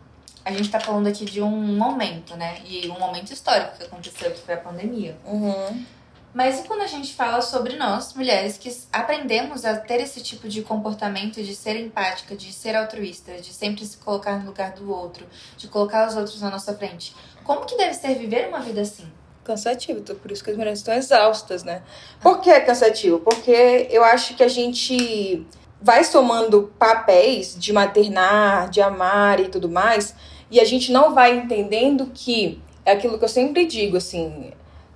a 0.44 0.52
gente 0.52 0.70
tá 0.70 0.80
falando 0.80 1.06
aqui 1.06 1.24
de 1.24 1.42
um 1.42 1.76
momento, 1.76 2.36
né? 2.36 2.60
E 2.64 2.88
um 2.88 2.98
momento 2.98 3.32
histórico 3.32 3.76
que 3.76 3.84
aconteceu, 3.84 4.30
que 4.30 4.40
foi 4.40 4.54
a 4.54 4.58
pandemia. 4.58 5.16
Uhum. 5.26 5.84
Mas 6.32 6.60
e 6.60 6.62
quando 6.62 6.82
a 6.82 6.86
gente 6.86 7.12
fala 7.12 7.42
sobre 7.42 7.76
nós, 7.76 8.14
mulheres, 8.14 8.56
que 8.56 8.74
aprendemos 8.92 9.64
a 9.64 9.76
ter 9.76 10.00
esse 10.00 10.22
tipo 10.22 10.48
de 10.48 10.62
comportamento 10.62 11.42
de 11.42 11.54
ser 11.56 11.76
empática, 11.76 12.36
de 12.36 12.52
ser 12.52 12.76
altruísta, 12.76 13.32
de 13.40 13.52
sempre 13.52 13.84
se 13.84 13.96
colocar 13.96 14.38
no 14.38 14.46
lugar 14.46 14.72
do 14.72 14.90
outro, 14.92 15.26
de 15.56 15.66
colocar 15.66 16.06
os 16.06 16.14
outros 16.14 16.40
na 16.40 16.48
nossa 16.48 16.72
frente? 16.72 17.14
Como 17.42 17.66
que 17.66 17.76
deve 17.76 17.94
ser 17.94 18.14
viver 18.14 18.48
uma 18.48 18.60
vida 18.60 18.80
assim? 18.80 19.10
Cansativo, 19.44 20.02
por 20.02 20.30
isso 20.30 20.44
que 20.44 20.50
as 20.50 20.56
mulheres 20.56 20.78
estão 20.80 20.94
exaustas, 20.94 21.64
né? 21.64 21.82
Por 22.20 22.40
que 22.40 22.50
é 22.50 22.60
cansativo? 22.60 23.20
Porque 23.20 23.88
eu 23.90 24.04
acho 24.04 24.36
que 24.36 24.42
a 24.42 24.48
gente 24.48 25.46
vai 25.80 26.04
somando 26.04 26.72
papéis 26.78 27.56
de 27.58 27.72
maternar, 27.72 28.68
de 28.68 28.80
amar 28.82 29.40
e 29.40 29.48
tudo 29.48 29.68
mais, 29.68 30.14
e 30.50 30.60
a 30.60 30.64
gente 30.64 30.92
não 30.92 31.14
vai 31.14 31.36
entendendo 31.36 32.10
que 32.12 32.60
é 32.84 32.92
aquilo 32.92 33.18
que 33.18 33.24
eu 33.24 33.28
sempre 33.28 33.64
digo, 33.64 33.96
assim, 33.96 34.52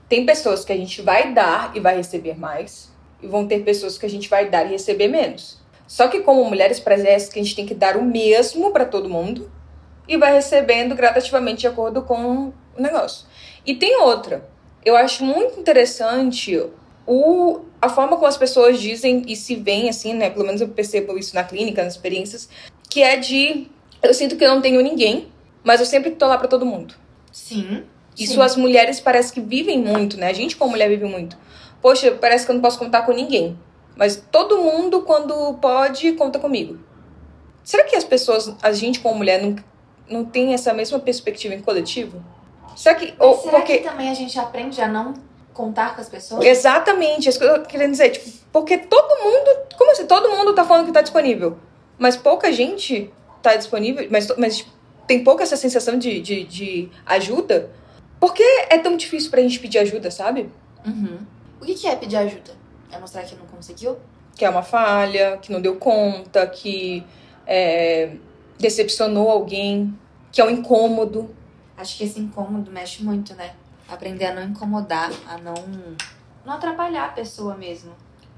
tem 0.08 0.26
pessoas 0.26 0.64
que 0.64 0.72
a 0.72 0.76
gente 0.76 1.00
vai 1.00 1.32
dar 1.32 1.74
e 1.74 1.80
vai 1.80 1.96
receber 1.96 2.38
mais, 2.38 2.92
e 3.22 3.26
vão 3.26 3.46
ter 3.46 3.64
pessoas 3.64 3.96
que 3.96 4.04
a 4.04 4.10
gente 4.10 4.28
vai 4.28 4.50
dar 4.50 4.66
e 4.66 4.70
receber 4.70 5.08
menos. 5.08 5.58
Só 5.86 6.08
que 6.08 6.20
como 6.20 6.44
mulheres 6.44 6.80
parece 6.80 7.30
que 7.30 7.38
a 7.38 7.42
gente 7.42 7.56
tem 7.56 7.66
que 7.66 7.74
dar 7.74 7.96
o 7.96 8.04
mesmo 8.04 8.70
para 8.72 8.84
todo 8.84 9.08
mundo 9.08 9.50
e 10.08 10.16
vai 10.16 10.34
recebendo 10.34 10.94
gradativamente 10.94 11.60
de 11.60 11.66
acordo 11.66 12.02
com 12.02 12.52
o 12.76 12.82
negócio. 12.82 13.26
E 13.66 13.74
tem 13.74 14.00
outra. 14.00 14.48
Eu 14.84 14.96
acho 14.96 15.24
muito 15.24 15.58
interessante 15.58 16.62
o, 17.06 17.60
a 17.80 17.88
forma 17.88 18.16
como 18.16 18.26
as 18.26 18.36
pessoas 18.36 18.80
dizem 18.80 19.22
e 19.26 19.36
se 19.36 19.54
veem 19.56 19.88
assim, 19.88 20.14
né? 20.14 20.30
Pelo 20.30 20.44
menos 20.44 20.60
eu 20.60 20.68
percebo 20.68 21.18
isso 21.18 21.34
na 21.34 21.44
clínica, 21.44 21.82
nas 21.82 21.94
experiências, 21.94 22.48
que 22.88 23.02
é 23.02 23.16
de 23.16 23.68
eu 24.02 24.12
sinto 24.12 24.36
que 24.36 24.44
eu 24.44 24.54
não 24.54 24.60
tenho 24.60 24.82
ninguém, 24.82 25.28
mas 25.62 25.80
eu 25.80 25.86
sempre 25.86 26.10
tô 26.10 26.26
lá 26.26 26.36
para 26.36 26.48
todo 26.48 26.66
mundo. 26.66 26.94
Sim. 27.32 27.84
Isso 28.16 28.40
as 28.40 28.54
mulheres 28.54 29.00
parece 29.00 29.32
que 29.32 29.40
vivem 29.40 29.78
muito, 29.78 30.16
né? 30.16 30.28
A 30.28 30.32
gente 30.32 30.56
como 30.56 30.72
mulher 30.72 30.88
vive 30.88 31.06
muito. 31.06 31.36
Poxa, 31.82 32.12
parece 32.12 32.44
que 32.44 32.50
eu 32.50 32.54
não 32.54 32.62
posso 32.62 32.78
contar 32.78 33.02
com 33.02 33.12
ninguém. 33.12 33.58
Mas 33.96 34.22
todo 34.30 34.58
mundo, 34.58 35.02
quando 35.02 35.54
pode, 35.54 36.12
conta 36.12 36.38
comigo. 36.38 36.78
Será 37.62 37.84
que 37.84 37.96
as 37.96 38.04
pessoas, 38.04 38.54
a 38.62 38.72
gente 38.72 39.00
como 39.00 39.16
mulher, 39.16 39.42
não, 39.42 39.56
não 40.08 40.24
tem 40.24 40.52
essa 40.52 40.72
mesma 40.72 40.98
perspectiva 40.98 41.54
em 41.54 41.60
coletivo? 41.60 42.22
Será 42.76 42.94
que. 42.94 43.14
Ou, 43.18 43.36
Será 43.38 43.58
porque. 43.58 43.78
que 43.78 43.84
também 43.84 44.10
a 44.10 44.14
gente 44.14 44.38
aprende 44.38 44.80
a 44.80 44.88
não 44.88 45.14
contar 45.52 45.94
com 45.94 46.00
as 46.00 46.08
pessoas? 46.08 46.44
Exatamente, 46.44 47.28
isso 47.28 47.38
que 47.38 47.44
eu 47.44 47.62
tô 47.62 47.68
querendo 47.68 47.92
dizer. 47.92 48.10
Tipo, 48.10 48.30
porque 48.52 48.78
todo 48.78 49.22
mundo. 49.22 49.68
Como 49.76 49.90
assim? 49.92 50.06
Todo 50.06 50.30
mundo 50.30 50.54
tá 50.54 50.64
falando 50.64 50.86
que 50.86 50.92
tá 50.92 51.02
disponível. 51.02 51.58
Mas 51.98 52.16
pouca 52.16 52.52
gente 52.52 53.10
tá 53.42 53.54
disponível. 53.56 54.06
Mas, 54.10 54.28
mas 54.36 54.66
tem 55.06 55.22
pouca 55.22 55.42
essa 55.42 55.56
sensação 55.56 55.98
de, 55.98 56.20
de, 56.20 56.44
de 56.44 56.90
ajuda. 57.06 57.70
Por 58.18 58.32
que 58.32 58.42
é 58.70 58.78
tão 58.78 58.96
difícil 58.96 59.30
pra 59.30 59.40
gente 59.42 59.58
pedir 59.58 59.78
ajuda, 59.78 60.10
sabe? 60.10 60.50
Uhum. 60.86 61.18
O 61.60 61.64
que 61.64 61.74
que 61.74 61.86
é 61.86 61.94
pedir 61.96 62.16
ajuda? 62.16 62.52
É 62.90 62.98
mostrar 62.98 63.22
que 63.22 63.34
não 63.34 63.46
conseguiu? 63.46 63.96
Que 64.34 64.44
é 64.44 64.50
uma 64.50 64.62
falha, 64.62 65.38
que 65.38 65.52
não 65.52 65.60
deu 65.60 65.76
conta, 65.76 66.46
que 66.46 67.04
é, 67.46 68.12
decepcionou 68.58 69.30
alguém, 69.30 69.96
que 70.32 70.40
é 70.40 70.44
um 70.44 70.50
incômodo. 70.50 71.34
Acho 71.76 71.96
que 71.96 72.04
esse 72.04 72.20
incômodo 72.20 72.70
mexe 72.70 73.02
muito, 73.02 73.34
né? 73.34 73.54
Aprender 73.88 74.26
a 74.26 74.34
não 74.34 74.42
incomodar, 74.44 75.10
a 75.28 75.36
não, 75.38 75.54
não 76.44 76.54
atrapalhar 76.54 77.06
a 77.06 77.08
pessoa 77.08 77.54
mesmo. 77.56 77.92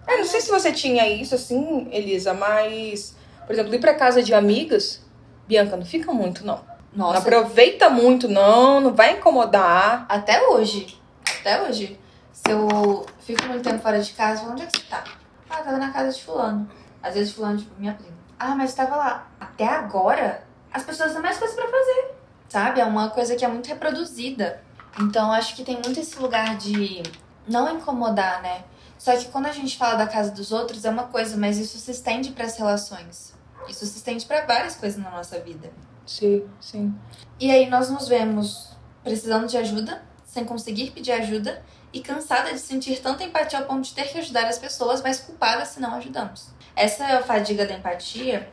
É, 0.07 0.17
não 0.17 0.25
sei 0.25 0.41
se 0.41 0.51
você 0.51 0.73
tinha 0.73 1.09
isso 1.09 1.35
assim, 1.35 1.89
Elisa, 1.93 2.33
mas, 2.33 3.17
por 3.47 3.53
exemplo, 3.53 3.75
ir 3.75 3.81
pra 3.81 3.95
casa 3.95 4.23
de 4.23 4.33
amigas, 4.33 5.03
Bianca, 5.47 5.77
não 5.77 5.85
fica 5.85 6.13
muito, 6.13 6.45
não. 6.45 6.61
Não 6.93 7.09
Nossa, 7.09 7.19
aproveita 7.19 7.91
muito, 7.91 8.27
não, 8.29 8.81
não 8.81 8.95
vai 8.95 9.19
incomodar. 9.19 10.07
até 10.09 10.49
hoje. 10.49 10.99
Até 11.41 11.63
hoje. 11.63 12.01
Se 12.33 12.51
eu 12.51 13.05
fico 13.21 13.45
muito 13.47 13.69
tempo 13.69 13.83
fora 13.83 14.01
de 14.01 14.13
casa, 14.13 14.41
eu 14.41 14.45
falo, 14.45 14.53
onde 14.53 14.63
é 14.63 14.67
que 14.67 14.79
você 14.79 14.85
tá? 14.87 15.05
Ah, 15.51 15.57
tava 15.63 15.77
na 15.79 15.91
casa 15.91 16.13
de 16.17 16.25
fulano. 16.25 16.69
Às 17.03 17.15
vezes 17.15 17.33
fulano, 17.33 17.59
tipo, 17.59 17.79
minha 17.79 17.93
prima. 17.93 18.17
Ah, 18.39 18.55
mas 18.55 18.75
tava 18.75 18.97
lá. 18.97 19.29
Até 19.41 19.67
agora, 19.67 20.45
as 20.73 20.83
pessoas 20.85 21.13
têm 21.13 21.23
mais 21.23 21.37
coisas 21.39 21.55
pra 21.57 21.67
fazer. 21.69 22.16
Sabe? 22.49 22.81
É 22.81 22.85
uma 22.85 23.11
coisa 23.11 23.35
que 23.35 23.45
é 23.45 23.49
muito 23.49 23.67
reproduzida. 23.67 24.63
Então, 25.01 25.31
acho 25.33 25.55
que 25.55 25.65
tem 25.65 25.75
muito 25.75 26.01
esse 26.01 26.19
lugar 26.19 26.57
de 26.57 27.03
não 27.47 27.77
incomodar, 27.77 28.43
né? 28.43 28.65
Só 28.99 29.15
que 29.17 29.27
quando 29.27 29.47
a 29.47 29.53
gente 29.53 29.77
fala 29.77 29.97
da 29.97 30.07
casa 30.07 30.31
dos 30.31 30.53
outros 30.53 30.85
é 30.85 30.91
uma 30.91 31.05
coisa, 31.05 31.37
mas 31.37 31.59
isso 31.59 31.79
se 31.79 31.91
estende 31.91 32.33
pras 32.33 32.57
relações. 32.57 33.35
Isso 33.69 33.85
se 33.85 33.99
estende 33.99 34.25
pra 34.25 34.45
várias 34.47 34.75
coisas 34.77 35.03
na 35.03 35.11
nossa 35.11 35.39
vida. 35.39 35.71
Sim, 36.07 36.49
sim. 36.61 36.95
E 37.39 37.51
aí 37.51 37.69
nós 37.69 37.91
nos 37.91 38.09
vemos 38.09 38.71
precisando 39.03 39.47
de 39.47 39.57
ajuda, 39.57 40.03
sem 40.25 40.45
conseguir 40.45 40.91
pedir 40.93 41.13
ajuda 41.13 41.63
e 41.93 42.01
cansada 42.01 42.53
de 42.53 42.59
sentir 42.59 43.01
tanta 43.01 43.25
empatia 43.25 43.59
ao 43.59 43.67
ponto 43.67 43.83
de 43.83 43.95
ter 43.95 44.05
que 44.05 44.19
ajudar 44.19 44.47
as 44.47 44.59
pessoas, 44.59 45.03
mas 45.03 45.21
culpada 45.21 45.65
se 45.65 45.81
não 45.81 45.95
ajudamos. 45.95 46.49
Essa 46.75 47.23
fadiga 47.23 47.65
da 47.67 47.75
empatia, 47.75 48.51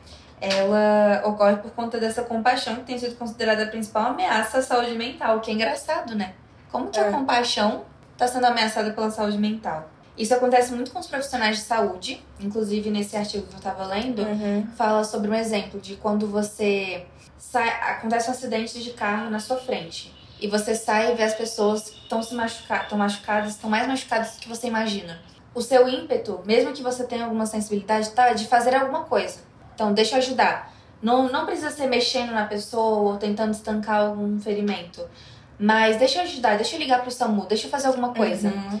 ela 0.52 1.22
ocorre 1.26 1.56
por 1.56 1.70
conta 1.72 1.98
dessa 1.98 2.22
compaixão 2.22 2.76
que 2.76 2.82
tem 2.82 2.98
sido 2.98 3.16
considerada 3.16 3.64
a 3.64 3.66
principal 3.66 4.06
ameaça 4.12 4.58
à 4.58 4.62
saúde 4.62 4.94
mental, 4.96 5.38
o 5.38 5.40
que 5.40 5.50
é 5.50 5.54
engraçado, 5.54 6.14
né? 6.14 6.34
Como 6.70 6.88
que 6.90 6.98
É. 6.98 7.08
a 7.08 7.10
compaixão 7.12 7.84
está 8.12 8.26
sendo 8.28 8.46
ameaçada 8.46 8.92
pela 8.92 9.10
saúde 9.10 9.38
mental? 9.38 9.88
Isso 10.16 10.32
acontece 10.34 10.72
muito 10.72 10.92
com 10.92 11.00
os 11.00 11.06
profissionais 11.08 11.56
de 11.56 11.62
saúde, 11.64 12.24
inclusive 12.40 12.88
nesse 12.90 13.16
artigo 13.16 13.46
que 13.48 13.54
eu 13.54 13.58
estava 13.58 13.84
lendo, 13.86 14.22
Uhum. 14.22 14.66
fala 14.76 15.02
sobre 15.02 15.28
um 15.30 15.34
exemplo 15.34 15.80
de 15.80 15.96
quando 15.96 16.26
você 16.28 17.04
sai, 17.36 17.68
acontece 17.68 18.28
um 18.28 18.32
acidente 18.32 18.80
de 18.82 18.90
carro 18.90 19.28
na 19.30 19.40
sua 19.40 19.56
frente 19.56 20.14
e 20.40 20.46
você 20.48 20.74
sai 20.74 21.12
e 21.12 21.14
vê 21.16 21.24
as 21.24 21.34
pessoas 21.34 21.90
que 21.90 21.98
estão 22.02 22.22
se 22.22 22.34
machucar, 22.34 22.84
estão 22.84 22.96
machucadas, 22.98 23.50
estão 23.52 23.68
mais 23.68 23.86
machucadas 23.88 24.32
do 24.36 24.40
que 24.40 24.48
você 24.48 24.68
imagina. 24.68 25.20
O 25.52 25.60
seu 25.60 25.88
ímpeto, 25.88 26.40
mesmo 26.44 26.72
que 26.72 26.82
você 26.82 27.04
tenha 27.04 27.24
alguma 27.24 27.46
sensibilidade, 27.46 28.10
tá, 28.10 28.28
é 28.30 28.34
de 28.34 28.46
fazer 28.46 28.74
alguma 28.74 29.04
coisa. 29.04 29.38
Então, 29.74 29.92
deixa 29.92 30.14
eu 30.14 30.18
ajudar. 30.18 30.72
Não, 31.02 31.30
não 31.30 31.44
precisa 31.44 31.70
ser 31.70 31.86
mexendo 31.86 32.32
na 32.32 32.46
pessoa 32.46 33.12
ou 33.12 33.16
tentando 33.18 33.52
estancar 33.52 34.00
algum 34.02 34.38
ferimento. 34.40 35.06
Mas 35.58 35.96
deixa 35.98 36.18
eu 36.18 36.22
ajudar, 36.22 36.56
deixa 36.56 36.76
eu 36.76 36.80
ligar 36.80 37.02
pro 37.02 37.10
SAMU, 37.10 37.46
deixa 37.46 37.66
eu 37.66 37.70
fazer 37.70 37.88
alguma 37.88 38.12
coisa. 38.14 38.48
Uhum. 38.48 38.78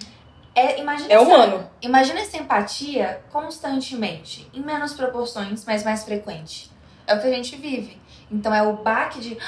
É, 0.54 0.80
imagina 0.80 1.08
É 1.12 1.14
essa- 1.16 1.24
humano. 1.24 1.68
Imagina 1.82 2.20
essa 2.20 2.36
empatia 2.36 3.20
constantemente, 3.30 4.48
em 4.54 4.60
menos 4.60 4.92
proporções, 4.92 5.64
mas 5.64 5.84
mais 5.84 6.04
frequente. 6.04 6.70
É 7.06 7.14
o 7.14 7.20
que 7.20 7.26
a 7.26 7.30
gente 7.30 7.56
vive. 7.56 8.00
Então 8.30 8.54
é 8.54 8.62
o 8.62 8.74
baque 8.74 9.20
de. 9.20 9.36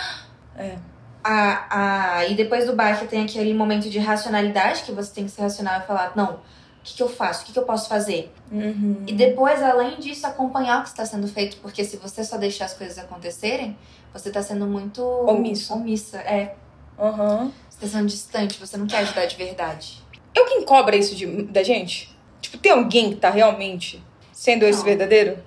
É. 0.58 0.74
A, 1.22 2.16
a, 2.20 2.26
e 2.26 2.34
depois 2.34 2.64
do 2.66 2.74
baque 2.74 3.04
tem 3.06 3.24
aquele 3.24 3.52
momento 3.52 3.90
de 3.90 3.98
racionalidade 3.98 4.84
que 4.84 4.92
você 4.92 5.12
tem 5.12 5.24
que 5.24 5.30
se 5.30 5.38
racional 5.40 5.80
e 5.80 5.82
falar: 5.82 6.12
não, 6.16 6.38
que, 6.86 6.94
que 6.94 7.02
eu 7.02 7.08
faço? 7.08 7.42
O 7.42 7.46
que, 7.46 7.52
que 7.52 7.58
eu 7.58 7.64
posso 7.64 7.88
fazer? 7.88 8.32
Uhum. 8.50 9.02
E 9.06 9.12
depois, 9.12 9.60
além 9.60 9.98
disso, 9.98 10.26
acompanhar 10.26 10.78
o 10.78 10.82
que 10.84 10.88
está 10.88 11.04
sendo 11.04 11.26
feito, 11.26 11.56
porque 11.56 11.84
se 11.84 11.96
você 11.96 12.22
só 12.22 12.36
deixar 12.38 12.66
as 12.66 12.74
coisas 12.74 12.96
acontecerem, 12.96 13.76
você 14.12 14.28
está 14.28 14.40
sendo 14.40 14.66
muito. 14.66 15.02
Omisso. 15.02 15.74
Omissa, 15.74 16.18
é. 16.18 16.54
Uhum. 16.96 17.50
Você 17.68 17.84
está 17.84 17.98
sendo 17.98 18.06
distante, 18.06 18.60
você 18.60 18.76
não 18.76 18.86
quer 18.86 18.98
ajudar 18.98 19.26
de 19.26 19.36
verdade. 19.36 20.02
É 20.34 20.40
o 20.40 20.46
quem 20.46 20.64
cobra 20.64 20.96
isso 20.96 21.14
de, 21.16 21.42
da 21.42 21.62
gente? 21.62 22.16
Tipo, 22.40 22.56
tem 22.58 22.72
alguém 22.72 23.10
que 23.10 23.16
tá 23.16 23.30
realmente 23.30 24.02
sendo 24.32 24.64
esse 24.64 24.78
Não. 24.78 24.84
verdadeiro? 24.86 25.42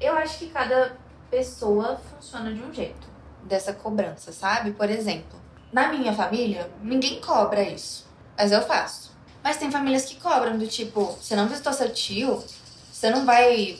Eu 0.00 0.14
acho 0.14 0.38
que 0.38 0.46
cada 0.46 0.96
pessoa 1.30 2.00
funciona 2.10 2.52
de 2.52 2.62
um 2.62 2.72
jeito 2.72 3.06
dessa 3.44 3.72
cobrança, 3.74 4.32
sabe? 4.32 4.70
Por 4.70 4.88
exemplo, 4.88 5.38
na 5.70 5.92
minha 5.92 6.14
família, 6.14 6.70
ninguém 6.82 7.20
cobra 7.20 7.62
isso, 7.62 8.08
mas 8.36 8.52
eu 8.52 8.62
faço. 8.62 9.07
Mas 9.48 9.56
tem 9.56 9.70
famílias 9.70 10.04
que 10.04 10.16
cobram, 10.16 10.58
do 10.58 10.66
tipo, 10.66 11.16
você 11.18 11.34
não 11.34 11.48
visitou 11.48 11.72
seu 11.72 11.88
tio, 11.88 12.44
você 12.92 13.08
não 13.08 13.24
vai. 13.24 13.78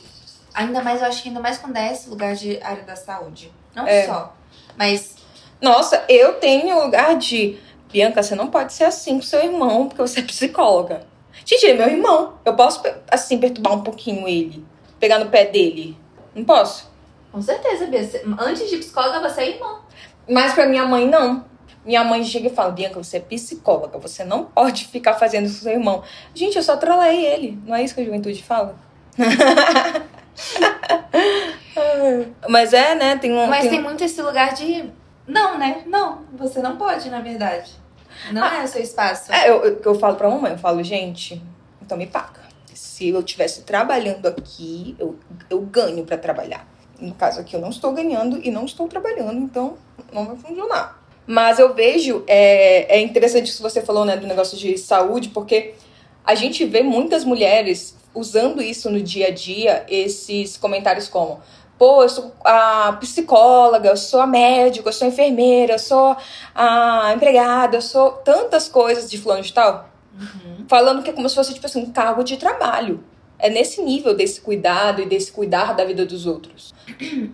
Ainda 0.51 0.81
mais, 0.81 0.99
eu 0.99 1.07
acho 1.07 1.21
que 1.21 1.29
ainda 1.29 1.39
mais 1.39 1.59
quando 1.59 1.77
é 1.77 1.91
esse 1.91 2.09
lugar 2.09 2.33
de 2.33 2.59
área 2.63 2.81
da 2.81 2.95
saúde. 2.95 3.51
Não 3.75 3.85
É. 3.85 4.07
só. 4.07 4.35
Mas 4.75 5.13
Nossa, 5.61 6.03
eu 6.09 6.39
tenho 6.39 6.83
lugar 6.83 7.15
de. 7.17 7.59
Bianca, 7.91 8.23
você 8.23 8.33
não 8.33 8.47
pode 8.47 8.73
ser 8.73 8.85
assim 8.85 9.17
com 9.17 9.21
seu 9.21 9.43
irmão, 9.43 9.87
porque 9.87 10.01
você 10.01 10.21
é 10.21 10.23
psicóloga. 10.23 11.05
Ele 11.51 11.71
é 11.71 11.73
meu 11.75 11.87
irmão. 11.87 12.33
Eu 12.43 12.55
posso, 12.55 12.81
assim, 13.11 13.37
perturbar 13.37 13.73
um 13.73 13.83
pouquinho 13.83 14.27
ele. 14.27 14.65
Pegar 14.99 15.19
no 15.19 15.29
pé 15.29 15.45
dele. 15.45 15.95
Não 16.33 16.43
posso? 16.43 16.89
com 17.31 17.43
certeza, 17.43 17.85
Bia, 17.85 18.09
antes 18.39 18.67
de 18.71 18.77
psicóloga, 18.77 19.29
você 19.29 19.41
é 19.41 19.49
irmã. 19.49 19.81
Mas 20.27 20.53
pra 20.53 20.65
minha 20.65 20.87
mãe, 20.87 21.07
não. 21.07 21.45
Minha 21.89 22.03
mãe 22.03 22.23
chega 22.23 22.49
e 22.49 22.51
fala: 22.51 22.69
Bianca, 22.69 23.01
você 23.01 23.17
é 23.17 23.19
psicóloga, 23.19 23.97
você 23.97 24.23
não 24.23 24.45
pode 24.45 24.85
ficar 24.85 25.15
fazendo 25.15 25.47
isso 25.47 25.57
com 25.57 25.63
seu 25.63 25.71
irmão. 25.71 26.03
Gente, 26.35 26.55
eu 26.55 26.61
só 26.61 26.77
trolei 26.77 27.25
ele. 27.25 27.57
Não 27.65 27.75
é 27.75 27.81
isso 27.81 27.95
que 27.95 28.01
a 28.01 28.05
juventude 28.05 28.43
fala? 28.43 28.75
Mas 32.47 32.73
é, 32.73 32.93
né? 32.93 33.17
Tem 33.17 33.33
um. 33.33 33.47
Mas 33.47 33.61
tem 33.61 33.71
tem 33.71 33.81
muito 33.81 34.03
esse 34.03 34.21
lugar 34.21 34.53
de. 34.53 34.87
Não, 35.25 35.57
né? 35.57 35.81
Não, 35.87 36.25
você 36.31 36.61
não 36.61 36.77
pode, 36.77 37.09
na 37.09 37.21
verdade. 37.21 37.71
Não 38.31 38.45
é 38.45 38.63
o 38.63 38.67
seu 38.67 38.83
espaço. 38.83 39.33
É, 39.33 39.49
eu, 39.49 39.65
eu, 39.65 39.81
eu 39.83 39.95
falo 39.95 40.15
pra 40.15 40.29
mamãe, 40.29 40.51
eu 40.51 40.59
falo, 40.59 40.83
gente, 40.83 41.41
então 41.81 41.97
me 41.97 42.05
paga. 42.05 42.41
Se 42.71 43.09
eu 43.09 43.21
estivesse 43.21 43.63
trabalhando 43.63 44.27
aqui, 44.27 44.95
eu, 44.99 45.17
eu 45.49 45.59
ganho 45.61 46.05
pra 46.05 46.19
trabalhar. 46.19 46.67
No 46.99 47.15
caso 47.15 47.41
aqui, 47.41 47.55
eu 47.55 47.59
não 47.59 47.69
estou 47.69 47.91
ganhando 47.93 48.39
e 48.45 48.51
não 48.51 48.65
estou 48.65 48.87
trabalhando, 48.87 49.39
então 49.39 49.75
não 50.13 50.27
vai 50.27 50.35
funcionar. 50.35 50.98
Mas 51.31 51.59
eu 51.59 51.75
vejo, 51.75 52.23
é, 52.25 52.97
é 52.97 52.99
interessante 52.99 53.49
isso 53.49 53.57
que 53.57 53.61
você 53.61 53.83
falou, 53.83 54.03
né, 54.03 54.17
do 54.17 54.25
negócio 54.25 54.57
de 54.57 54.75
saúde, 54.79 55.29
porque 55.29 55.75
a 56.25 56.33
gente 56.33 56.65
vê 56.65 56.81
muitas 56.81 57.23
mulheres 57.23 57.95
usando 58.15 58.63
isso 58.63 58.89
no 58.89 58.99
dia 58.99 59.27
a 59.27 59.29
dia, 59.31 59.85
esses 59.87 60.57
comentários 60.57 61.07
como 61.07 61.39
pô, 61.77 62.01
eu 62.01 62.09
sou 62.09 62.33
a 62.43 62.93
psicóloga, 62.99 63.89
eu 63.89 63.95
sou 63.95 64.19
a 64.19 64.25
médica, 64.25 64.89
eu 64.89 64.91
sou 64.91 65.05
a 65.05 65.09
enfermeira, 65.09 65.75
eu 65.75 65.79
sou 65.79 66.17
a 66.55 67.13
empregada, 67.15 67.77
eu 67.77 67.81
sou 67.81 68.11
tantas 68.11 68.67
coisas 68.67 69.07
de 69.07 69.19
fulano 69.19 69.43
de 69.43 69.53
tal, 69.53 69.87
Uhum. 70.11 70.65
falando 70.67 71.03
que 71.03 71.11
é 71.11 71.13
como 71.13 71.29
se 71.29 71.35
fosse, 71.35 71.53
tipo 71.53 71.67
assim, 71.67 71.83
um 71.83 71.91
cargo 71.91 72.23
de 72.23 72.37
trabalho. 72.37 73.03
É 73.39 73.49
nesse 73.49 73.81
nível 73.81 74.13
desse 74.15 74.41
cuidado 74.41 75.01
e 75.01 75.05
desse 75.05 75.31
cuidar 75.31 75.73
da 75.73 75.85
vida 75.85 76.05
dos 76.05 76.25
outros. 76.25 76.73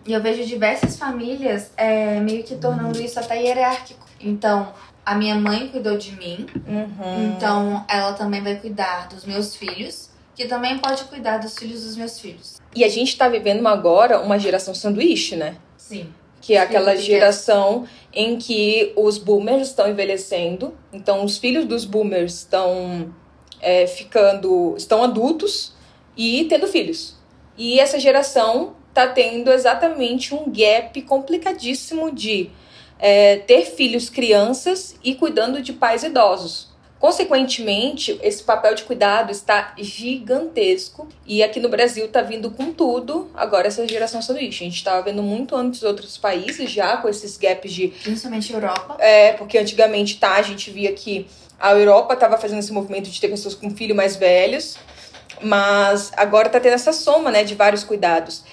E 0.06 0.14
eu 0.14 0.22
vejo 0.22 0.46
diversas 0.46 0.98
famílias 0.98 1.72
é, 1.76 2.20
meio 2.20 2.44
que 2.44 2.56
tornando 2.56 3.02
isso 3.02 3.20
até 3.20 3.42
hierárquico. 3.42 4.06
Então, 4.22 4.72
a 5.06 5.16
minha 5.16 5.36
mãe 5.36 5.68
cuidou 5.68 5.98
de 5.98 6.12
mim, 6.16 6.46
Uhum. 6.68 7.34
então 7.36 7.86
ela 7.90 8.14
também 8.14 8.42
vai 8.42 8.56
cuidar 8.56 9.08
dos 9.08 9.26
meus 9.26 9.56
filhos, 9.56 10.10
que 10.36 10.46
também 10.46 10.78
pode 10.80 11.04
cuidar 11.06 11.38
dos 11.38 11.58
filhos 11.58 11.84
dos 11.84 11.96
meus 11.96 12.20
filhos. 12.20 12.60
E 12.76 12.84
a 12.84 12.90
gente 12.90 13.18
tá 13.18 13.28
vivendo 13.28 13.66
agora 13.68 14.20
uma 14.20 14.38
geração 14.38 14.74
sanduíche, 14.76 15.36
né? 15.36 15.56
Sim. 15.78 16.10
Que 16.42 16.56
é 16.56 16.60
aquela 16.60 16.96
geração 16.96 17.86
em 18.14 18.38
que 18.38 18.94
os 18.96 19.18
boomers 19.18 19.70
estão 19.70 19.90
envelhecendo, 19.90 20.76
então 20.94 21.24
os 21.24 21.38
filhos 21.38 21.66
dos 21.66 21.86
boomers 21.86 22.34
estão 22.34 23.14
é, 23.62 23.88
ficando, 23.88 24.76
estão 24.78 25.04
adultos 25.04 25.74
e 26.16 26.46
tendo 26.46 26.68
filhos. 26.68 27.16
E 27.58 27.80
essa 27.80 28.00
geração 28.00 28.76
tá 28.94 29.08
tendo 29.08 29.52
exatamente 29.52 30.34
um 30.34 30.46
gap 30.52 31.02
complicadíssimo 31.02 32.14
de 32.14 32.50
é, 33.00 33.38
ter 33.38 33.66
filhos 33.66 34.10
crianças 34.10 34.96
e 35.04 35.16
cuidando 35.16 35.62
de 35.62 35.74
pais 35.74 36.04
idosos. 36.04 36.74
Consequentemente, 36.98 38.18
esse 38.24 38.42
papel 38.42 38.74
de 38.74 38.84
cuidado 38.84 39.32
está 39.32 39.76
gigantesco 39.78 41.08
e 41.26 41.44
aqui 41.44 41.60
no 41.60 41.70
Brasil 41.70 42.08
tá 42.08 42.22
vindo 42.22 42.50
com 42.52 42.72
tudo 42.72 43.30
agora 43.36 43.68
essa 43.68 43.86
geração 43.88 44.22
sanduíche. 44.22 44.64
A 44.64 44.68
gente 44.68 44.78
estava 44.78 45.02
vendo 45.02 45.22
muito 45.22 45.56
antes 45.56 45.84
outros 45.84 46.18
países 46.18 46.72
já 46.72 46.98
com 46.98 47.10
esses 47.10 47.38
gaps 47.38 47.72
de 47.72 47.90
Principalmente 47.90 48.52
Europa. 48.52 48.96
é, 49.00 49.34
porque 49.34 49.58
antigamente, 49.58 50.18
tá, 50.18 50.36
a 50.36 50.42
gente 50.42 50.72
via 50.72 50.94
que 50.94 51.28
a 51.60 51.74
Europa 51.74 52.14
estava 52.14 52.38
fazendo 52.38 52.60
esse 52.60 52.72
movimento 52.72 53.10
de 53.10 53.20
ter 53.20 53.28
pessoas 53.28 53.54
com 53.54 53.70
filho 53.70 53.94
mais 53.94 54.16
velhos, 54.16 54.78
mas 55.42 56.12
agora 56.16 56.50
tá 56.50 56.60
tendo 56.60 56.74
essa 56.74 56.94
soma, 56.94 57.32
né, 57.32 57.44
de 57.44 57.56
vários 57.56 57.84
cuidados. 57.84 58.44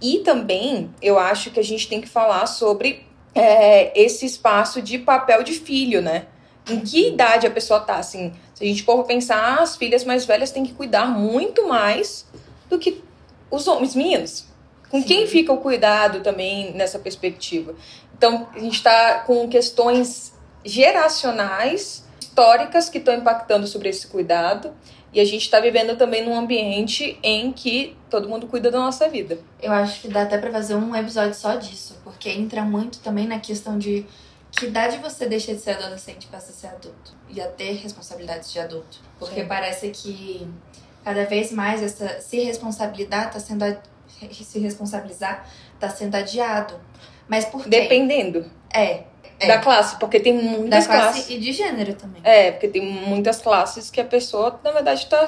E 0.00 0.18
também, 0.18 0.90
eu 1.00 1.18
acho 1.18 1.50
que 1.50 1.60
a 1.60 1.64
gente 1.64 1.88
tem 1.88 2.00
que 2.00 2.08
falar 2.08 2.46
sobre 2.46 3.06
é, 3.34 3.98
esse 4.00 4.26
espaço 4.26 4.82
de 4.82 4.98
papel 4.98 5.42
de 5.42 5.52
filho, 5.52 6.02
né? 6.02 6.26
Em 6.68 6.80
que 6.80 7.08
idade 7.08 7.46
a 7.46 7.50
pessoa 7.50 7.80
tá, 7.80 7.96
assim, 7.96 8.32
se 8.54 8.64
a 8.64 8.66
gente 8.66 8.82
for 8.82 9.04
pensar, 9.04 9.60
as 9.60 9.76
filhas 9.76 10.04
mais 10.04 10.24
velhas 10.24 10.50
têm 10.50 10.64
que 10.64 10.72
cuidar 10.72 11.06
muito 11.06 11.66
mais 11.66 12.26
do 12.68 12.78
que 12.78 13.02
os 13.50 13.66
homens 13.66 13.94
meninos. 13.94 14.46
Com 14.88 15.00
Sim. 15.00 15.06
quem 15.06 15.26
fica 15.26 15.52
o 15.52 15.58
cuidado 15.58 16.20
também 16.20 16.72
nessa 16.72 16.98
perspectiva? 16.98 17.74
Então, 18.16 18.48
a 18.54 18.58
gente 18.58 18.76
está 18.76 19.20
com 19.20 19.48
questões 19.48 20.32
geracionais, 20.64 22.04
históricas, 22.42 22.88
que 22.88 22.98
estão 22.98 23.14
impactando 23.14 23.66
sobre 23.66 23.90
esse 23.90 24.06
cuidado. 24.06 24.72
E 25.12 25.20
a 25.20 25.24
gente 25.26 25.42
está 25.42 25.60
vivendo 25.60 25.94
também 25.96 26.24
num 26.24 26.34
ambiente 26.34 27.18
em 27.22 27.52
que 27.52 27.94
todo 28.08 28.26
mundo 28.28 28.46
cuida 28.46 28.70
da 28.70 28.78
nossa 28.78 29.06
vida. 29.10 29.38
Eu 29.60 29.70
acho 29.70 30.00
que 30.00 30.08
dá 30.08 30.22
até 30.22 30.38
pra 30.38 30.50
fazer 30.50 30.74
um 30.74 30.96
episódio 30.96 31.34
só 31.34 31.54
disso, 31.56 32.00
porque 32.02 32.30
entra 32.30 32.62
muito 32.62 32.98
também 33.00 33.26
na 33.26 33.38
questão 33.38 33.78
de 33.78 34.06
que 34.50 34.66
idade 34.66 34.96
você 34.98 35.26
deixa 35.26 35.54
de 35.54 35.60
ser 35.60 35.72
adolescente 35.72 36.26
pra 36.28 36.40
ser 36.40 36.66
adulto 36.68 37.12
e 37.28 37.42
a 37.42 37.46
ter 37.46 37.72
responsabilidades 37.74 38.50
de 38.50 38.58
adulto. 38.58 39.00
Porque 39.18 39.42
Sim. 39.42 39.46
parece 39.46 39.90
que 39.90 40.48
cada 41.04 41.26
vez 41.26 41.52
mais 41.52 41.82
essa 41.82 42.18
se 42.22 42.40
responsabilizar 42.40 43.30
tá 43.30 43.38
sendo 43.38 43.64
a- 43.64 43.76
se 44.30 44.58
responsabilizar 44.58 45.46
tá 45.78 45.90
sendo 45.90 46.14
adiado. 46.14 46.74
Mas 47.28 47.44
por 47.44 47.64
quê? 47.64 47.68
Dependendo 47.68 48.46
É, 48.74 49.02
É. 49.40 49.46
da 49.48 49.58
classe, 49.58 49.98
porque 49.98 50.20
tem 50.20 50.36
da 50.36 50.42
muitas 50.42 50.86
classe 50.86 51.12
classes. 51.14 51.30
e 51.30 51.38
de 51.38 51.52
gênero 51.52 51.94
também. 51.94 52.20
É, 52.24 52.52
porque 52.52 52.68
tem 52.68 52.82
muitas 52.84 53.40
classes 53.40 53.90
que 53.90 54.00
a 54.00 54.04
pessoa, 54.04 54.60
na 54.62 54.70
verdade, 54.70 55.06
tá 55.06 55.26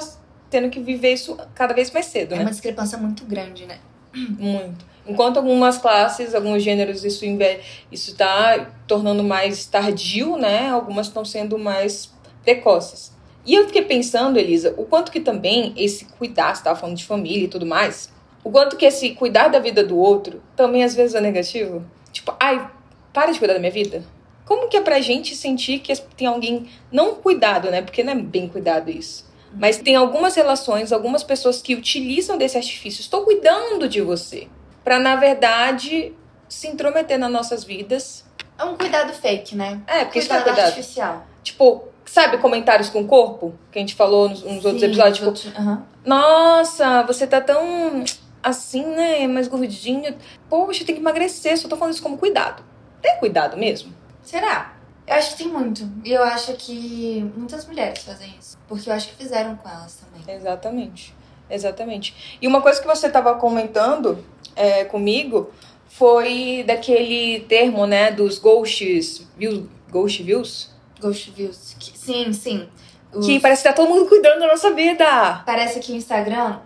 tendo 0.49 0.69
que 0.69 0.79
viver 0.79 1.13
isso 1.13 1.37
cada 1.53 1.73
vez 1.73 1.91
mais 1.91 2.05
cedo, 2.05 2.33
É 2.33 2.37
né? 2.37 2.43
uma 2.43 2.51
discrepância 2.51 2.97
muito 2.97 3.25
grande, 3.25 3.65
né? 3.65 3.77
Muito. 4.13 4.85
Enquanto 5.07 5.37
algumas 5.37 5.77
classes, 5.77 6.33
alguns 6.33 6.63
gêneros, 6.63 7.03
isso, 7.03 7.25
inve- 7.25 7.59
isso 7.91 8.15
tá 8.15 8.71
tornando 8.87 9.23
mais 9.23 9.65
tardio, 9.65 10.37
né? 10.37 10.69
Algumas 10.69 11.07
estão 11.07 11.23
sendo 11.25 11.59
mais 11.59 12.11
precoces. 12.43 13.13
E 13.45 13.53
eu 13.53 13.65
fiquei 13.67 13.83
pensando, 13.83 14.37
Elisa, 14.39 14.73
o 14.77 14.85
quanto 14.85 15.11
que 15.11 15.19
também 15.19 15.73
esse 15.77 16.05
cuidar, 16.05 16.55
você 16.55 16.63
tava 16.63 16.79
falando 16.79 16.95
de 16.97 17.05
família 17.05 17.43
e 17.45 17.47
tudo 17.47 17.65
mais, 17.65 18.09
o 18.43 18.49
quanto 18.49 18.75
que 18.77 18.85
esse 18.85 19.11
cuidar 19.11 19.49
da 19.49 19.59
vida 19.59 19.83
do 19.83 19.97
outro 19.97 20.41
também 20.55 20.83
às 20.83 20.95
vezes 20.95 21.13
é 21.15 21.21
negativo. 21.21 21.83
Tipo, 22.11 22.33
ai, 22.39 22.67
para 23.15 23.31
de 23.31 23.39
cuidar 23.39 23.53
da 23.55 23.59
minha 23.59 23.71
vida. 23.71 24.03
Como 24.45 24.67
que 24.69 24.77
é 24.77 24.81
pra 24.81 24.99
gente 25.01 25.35
sentir 25.35 25.79
que 25.79 25.95
tem 26.15 26.27
alguém 26.27 26.67
não 26.91 27.15
cuidado, 27.15 27.71
né? 27.71 27.81
Porque 27.81 28.03
não 28.03 28.11
é 28.13 28.15
bem 28.15 28.47
cuidado 28.47 28.91
isso. 28.91 29.25
Mas 29.57 29.77
tem 29.77 29.95
algumas 29.95 30.35
relações, 30.35 30.91
algumas 30.91 31.23
pessoas 31.23 31.61
que 31.61 31.73
utilizam 31.73 32.37
desse 32.37 32.57
artifício. 32.57 33.01
Estou 33.01 33.23
cuidando 33.23 33.87
de 33.89 34.01
você. 34.01 34.47
Pra, 34.83 34.99
na 34.99 35.15
verdade, 35.15 36.13
se 36.47 36.67
intrometer 36.67 37.17
nas 37.17 37.31
nossas 37.31 37.63
vidas. 37.63 38.23
É 38.59 38.63
um 38.65 38.75
cuidado 38.75 39.13
fake, 39.13 39.55
né? 39.55 39.81
É, 39.87 40.03
porque 40.05 40.19
isso 40.19 40.29
não 40.29 40.35
é 40.35 40.41
cuidado 40.41 40.55
cuidado. 40.57 40.73
artificial. 40.77 41.25
Tipo, 41.41 41.83
sabe 42.05 42.37
comentários 42.37 42.89
com 42.89 43.01
o 43.01 43.07
corpo? 43.07 43.53
Que 43.71 43.79
a 43.79 43.81
gente 43.81 43.95
falou 43.95 44.29
nos, 44.29 44.43
nos 44.43 44.63
outros 44.65 44.81
Sim, 44.81 44.87
episódios. 44.87 45.19
nos 45.21 45.39
Tipo, 45.41 45.57
outros- 45.61 45.79
nossa, 46.05 47.01
você 47.03 47.25
tá 47.25 47.41
tão 47.41 48.03
assim, 48.43 48.85
né? 48.85 49.25
Mais 49.27 49.47
gordinha. 49.47 50.15
Poxa, 50.49 50.85
tem 50.85 50.93
que 50.95 51.01
emagrecer. 51.01 51.57
Só 51.57 51.67
tô 51.67 51.75
falando 51.75 51.93
isso 51.93 52.03
como 52.03 52.17
cuidado. 52.17 52.63
É 53.05 53.15
cuidado 53.15 53.55
mesmo? 53.57 53.93
Será? 54.23 54.73
Eu 55.07 55.15
acho 55.15 55.31
que 55.31 55.43
tem 55.43 55.47
muito. 55.51 55.87
E 56.03 56.11
eu 56.11 56.23
acho 56.23 56.53
que 56.53 57.31
muitas 57.37 57.65
mulheres 57.67 58.03
fazem 58.03 58.33
isso. 58.39 58.57
Porque 58.67 58.89
eu 58.89 58.93
acho 58.93 59.09
que 59.09 59.15
fizeram 59.15 59.55
com 59.55 59.69
elas 59.69 59.95
também. 59.97 60.35
Exatamente. 60.35 61.13
Exatamente. 61.49 62.37
E 62.41 62.47
uma 62.47 62.59
coisa 62.61 62.81
que 62.81 62.87
você 62.87 63.05
estava 63.07 63.35
comentando 63.35 64.25
é, 64.55 64.83
comigo 64.85 65.51
foi 65.87 66.63
daquele 66.65 67.41
termo, 67.41 67.85
né, 67.85 68.11
dos 68.11 68.39
ghosts, 68.39 69.27
views, 69.37 69.65
ghost 69.91 70.23
views, 70.23 70.73
Ghost 70.99 71.29
views. 71.31 71.75
Que- 71.79 71.97
sim, 71.97 72.33
sim. 72.33 72.67
Os- 73.13 73.25
que 73.25 73.39
parece 73.39 73.61
que 73.61 73.69
tá 73.69 73.75
todo 73.75 73.87
mundo 73.89 74.07
cuidando 74.07 74.39
da 74.39 74.47
nossa 74.47 74.73
vida. 74.73 75.43
Parece 75.45 75.79
que 75.79 75.91
o 75.91 75.95
Instagram. 75.95 76.59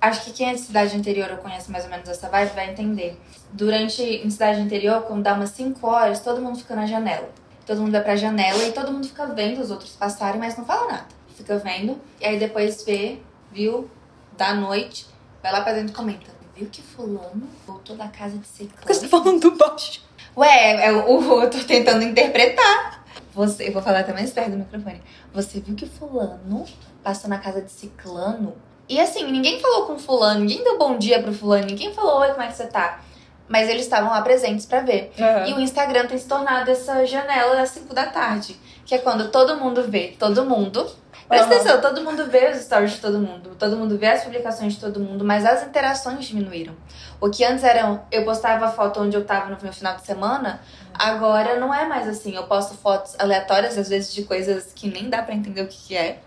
Acho 0.00 0.24
que 0.24 0.32
quem 0.32 0.50
é 0.50 0.52
de 0.54 0.60
cidade 0.60 0.96
interior 0.96 1.30
ou 1.30 1.38
conhece 1.38 1.70
mais 1.70 1.84
ou 1.84 1.90
menos 1.90 2.08
essa 2.08 2.28
vibe 2.28 2.54
vai 2.54 2.70
entender. 2.70 3.20
Durante 3.52 4.02
em 4.02 4.28
cidade 4.30 4.60
interior, 4.60 5.02
quando 5.02 5.22
dá 5.22 5.34
umas 5.34 5.50
5 5.50 5.86
horas, 5.86 6.20
todo 6.20 6.40
mundo 6.40 6.58
fica 6.58 6.76
na 6.76 6.86
janela. 6.86 7.28
Todo 7.64 7.80
mundo 7.80 7.92
vai 7.92 8.02
pra 8.02 8.14
janela 8.16 8.62
e 8.62 8.72
todo 8.72 8.92
mundo 8.92 9.06
fica 9.08 9.26
vendo 9.26 9.60
os 9.60 9.70
outros 9.70 9.96
passarem, 9.96 10.38
mas 10.38 10.56
não 10.56 10.64
fala 10.64 10.92
nada. 10.92 11.06
Fica 11.34 11.58
vendo, 11.58 12.00
e 12.20 12.24
aí 12.24 12.38
depois 12.38 12.84
vê, 12.84 13.18
viu, 13.52 13.90
da 14.36 14.54
noite, 14.54 15.06
vai 15.42 15.52
lá 15.52 15.60
pra 15.62 15.72
dentro 15.72 15.92
e 15.92 15.94
comenta. 15.94 16.36
Viu 16.54 16.68
que 16.70 16.80
fulano 16.80 17.46
voltou 17.66 17.96
da 17.96 18.08
casa 18.08 18.38
de 18.38 18.66
Por 18.68 18.86
que 18.86 18.94
você 18.94 19.00
ciclano? 19.00 19.02
tá 19.02 19.08
falando 19.08 19.50
baixo? 19.56 20.02
Ué, 20.36 20.86
é 20.86 20.92
o, 20.92 21.42
eu 21.42 21.50
tô 21.50 21.58
tentando 21.58 22.02
interpretar. 22.02 23.04
Você, 23.34 23.68
eu 23.68 23.72
vou 23.72 23.82
falar 23.82 24.00
até 24.00 24.12
mais 24.14 24.30
perto 24.30 24.52
do 24.52 24.58
microfone. 24.58 25.02
Você 25.34 25.60
viu 25.60 25.74
que 25.74 25.86
fulano 25.86 26.64
passou 27.02 27.28
na 27.28 27.38
casa 27.38 27.60
de 27.60 27.70
ciclano? 27.70 28.54
E 28.88 29.00
assim, 29.00 29.30
ninguém 29.30 29.60
falou 29.60 29.86
com 29.86 29.98
fulano, 29.98 30.40
ninguém 30.40 30.62
deu 30.62 30.78
bom 30.78 30.96
dia 30.96 31.22
pro 31.22 31.32
fulano, 31.32 31.66
ninguém 31.66 31.92
falou, 31.92 32.20
oi, 32.20 32.28
como 32.28 32.42
é 32.42 32.46
que 32.46 32.56
você 32.56 32.66
tá? 32.66 33.00
Mas 33.48 33.68
eles 33.68 33.82
estavam 33.82 34.10
lá 34.10 34.22
presentes 34.22 34.66
pra 34.66 34.80
ver. 34.80 35.12
E 35.46 35.52
o 35.52 35.60
Instagram 35.60 36.06
tem 36.06 36.18
se 36.18 36.26
tornado 36.26 36.70
essa 36.70 37.06
janela 37.06 37.60
às 37.60 37.70
5 37.70 37.94
da 37.94 38.06
tarde. 38.06 38.58
Que 38.84 38.94
é 38.94 38.98
quando 38.98 39.30
todo 39.30 39.56
mundo 39.56 39.84
vê 39.84 40.14
todo 40.18 40.44
mundo. 40.44 40.84
Presta 41.28 41.46
Aham. 41.46 41.56
atenção, 41.56 41.80
todo 41.80 42.02
mundo 42.02 42.26
vê 42.26 42.50
os 42.50 42.62
stories 42.62 42.92
de 42.92 43.00
todo 43.00 43.18
mundo. 43.18 43.56
Todo 43.58 43.76
mundo 43.76 43.98
vê 43.98 44.06
as 44.06 44.22
publicações 44.24 44.74
de 44.74 44.80
todo 44.80 45.00
mundo. 45.00 45.24
Mas 45.24 45.44
as 45.44 45.64
interações 45.64 46.24
diminuíram. 46.24 46.74
O 47.20 47.28
que 47.30 47.44
antes 47.44 47.64
eram... 47.64 48.04
Eu 48.12 48.24
postava 48.24 48.68
foto 48.68 49.00
onde 49.00 49.16
eu 49.16 49.24
tava 49.24 49.50
no 49.50 49.58
meu 49.60 49.72
final 49.72 49.96
de 49.96 50.04
semana. 50.04 50.60
Agora 50.94 51.58
não 51.58 51.72
é 51.72 51.86
mais 51.86 52.08
assim. 52.08 52.34
Eu 52.34 52.44
posto 52.44 52.76
fotos 52.76 53.14
aleatórias, 53.18 53.76
às 53.78 53.88
vezes, 53.88 54.12
de 54.12 54.24
coisas 54.24 54.72
que 54.74 54.88
nem 54.88 55.08
dá 55.08 55.22
pra 55.22 55.34
entender 55.34 55.62
o 55.62 55.68
que, 55.68 55.88
que 55.88 55.96
é. 55.96 56.18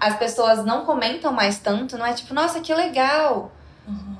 As 0.00 0.16
pessoas 0.16 0.64
não 0.64 0.86
comentam 0.86 1.30
mais 1.30 1.58
tanto. 1.58 1.98
Não 1.98 2.06
é 2.06 2.14
tipo, 2.14 2.32
nossa, 2.32 2.60
que 2.60 2.74
legal. 2.74 3.52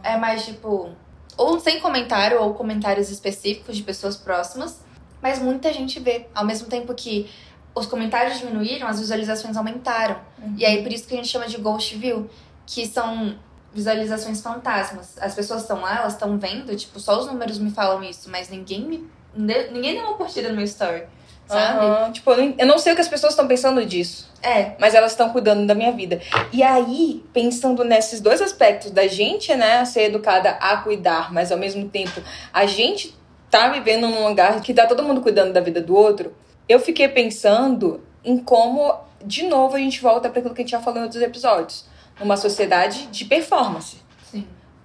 É 0.03 0.17
mais 0.19 0.45
tipo... 0.45 0.91
Ou 1.37 1.59
sem 1.59 1.81
comentário, 1.81 2.39
ou 2.43 2.53
comentários 2.53 3.11
específicos 3.11 3.75
de 3.75 3.83
pessoas 3.83 4.15
próximas. 4.15 4.85
Mas 5.23 5.39
muita 5.39 5.73
gente 5.73 5.99
vê. 5.99 6.27
Ao 6.35 6.45
mesmo 6.45 6.69
tempo 6.69 6.95
que 6.95 7.31
os 7.75 7.87
comentários 7.87 8.39
diminuíram, 8.39 8.87
as 8.87 9.01
visualizações 9.01 9.57
aumentaram. 9.57 10.21
E 10.57 10.67
aí, 10.67 10.83
por 10.83 10.93
isso 10.93 11.07
que 11.07 11.15
a 11.15 11.17
gente 11.17 11.29
chama 11.29 11.47
de 11.47 11.57
ghost 11.57 11.97
view. 11.97 12.29
Que 12.67 12.87
são 12.87 13.39
visualizações 13.73 14.43
fantasmas. 14.43 15.17
As 15.19 15.35
pessoas 15.35 15.63
estão 15.63 15.81
lá, 15.81 16.01
elas 16.01 16.13
estão 16.13 16.39
vendo, 16.39 16.77
tipo, 16.77 17.01
só 17.01 17.19
os 17.19 17.27
números 17.27 17.59
me 17.59 17.71
falam 17.71 18.03
isso. 18.03 18.29
Mas 18.29 18.51
ninguém 18.51 18.85
me... 18.85 19.11
Ninguém 19.35 19.95
deu 19.95 20.05
uma 20.05 20.15
curtida 20.15 20.51
no 20.51 20.57
meu 20.57 20.65
story. 20.65 21.05
Sabe? 21.51 21.85
Aham. 21.85 22.13
Tipo, 22.13 22.31
eu 22.33 22.37
não- 22.37 22.55
eu 22.59 22.67
não 22.67 22.79
sei 22.79 22.93
o 22.93 22.95
que 22.95 23.03
as 23.03 23.09
pessoas 23.09 23.33
estão 23.33 23.47
pensando 23.49 23.85
disso. 23.85 24.29
É. 24.43 24.73
mas 24.79 24.95
elas 24.95 25.11
estão 25.13 25.29
cuidando 25.29 25.67
da 25.67 25.75
minha 25.75 25.93
vida. 25.93 26.19
E 26.51 26.63
aí, 26.63 27.23
pensando 27.31 27.85
nesses 27.85 28.23
dois 28.23 28.41
aspectos 28.41 28.91
da 28.91 29.07
gente, 29.07 29.55
né, 29.55 29.85
ser 29.85 30.05
educada 30.05 30.53
a 30.53 30.79
cuidar, 30.79 31.31
mas 31.31 31.53
ao 31.53 31.59
mesmo 31.59 31.91
tempo 31.91 32.23
a 32.51 32.65
gente 32.65 33.15
tá 33.51 33.69
vivendo 33.69 34.09
num 34.09 34.27
lugar 34.27 34.59
que 34.63 34.73
tá 34.73 34.87
todo 34.87 35.03
mundo 35.03 35.21
cuidando 35.21 35.53
da 35.53 35.61
vida 35.61 35.83
do 35.83 35.95
outro, 35.95 36.35
eu 36.67 36.81
fiquei 36.81 37.07
pensando 37.07 38.01
em 38.25 38.39
como, 38.39 38.95
de 39.23 39.43
novo, 39.47 39.77
a 39.77 39.79
gente 39.79 40.01
volta 40.01 40.31
para 40.31 40.39
aquilo 40.39 40.55
que 40.55 40.63
a 40.63 40.65
gente 40.65 40.71
já 40.73 40.81
falou 40.81 41.01
em 41.01 41.03
outros 41.03 41.21
episódios, 41.23 41.85
numa 42.19 42.39
sociedade 42.39 43.09
de 43.09 43.27
performance. 43.27 43.99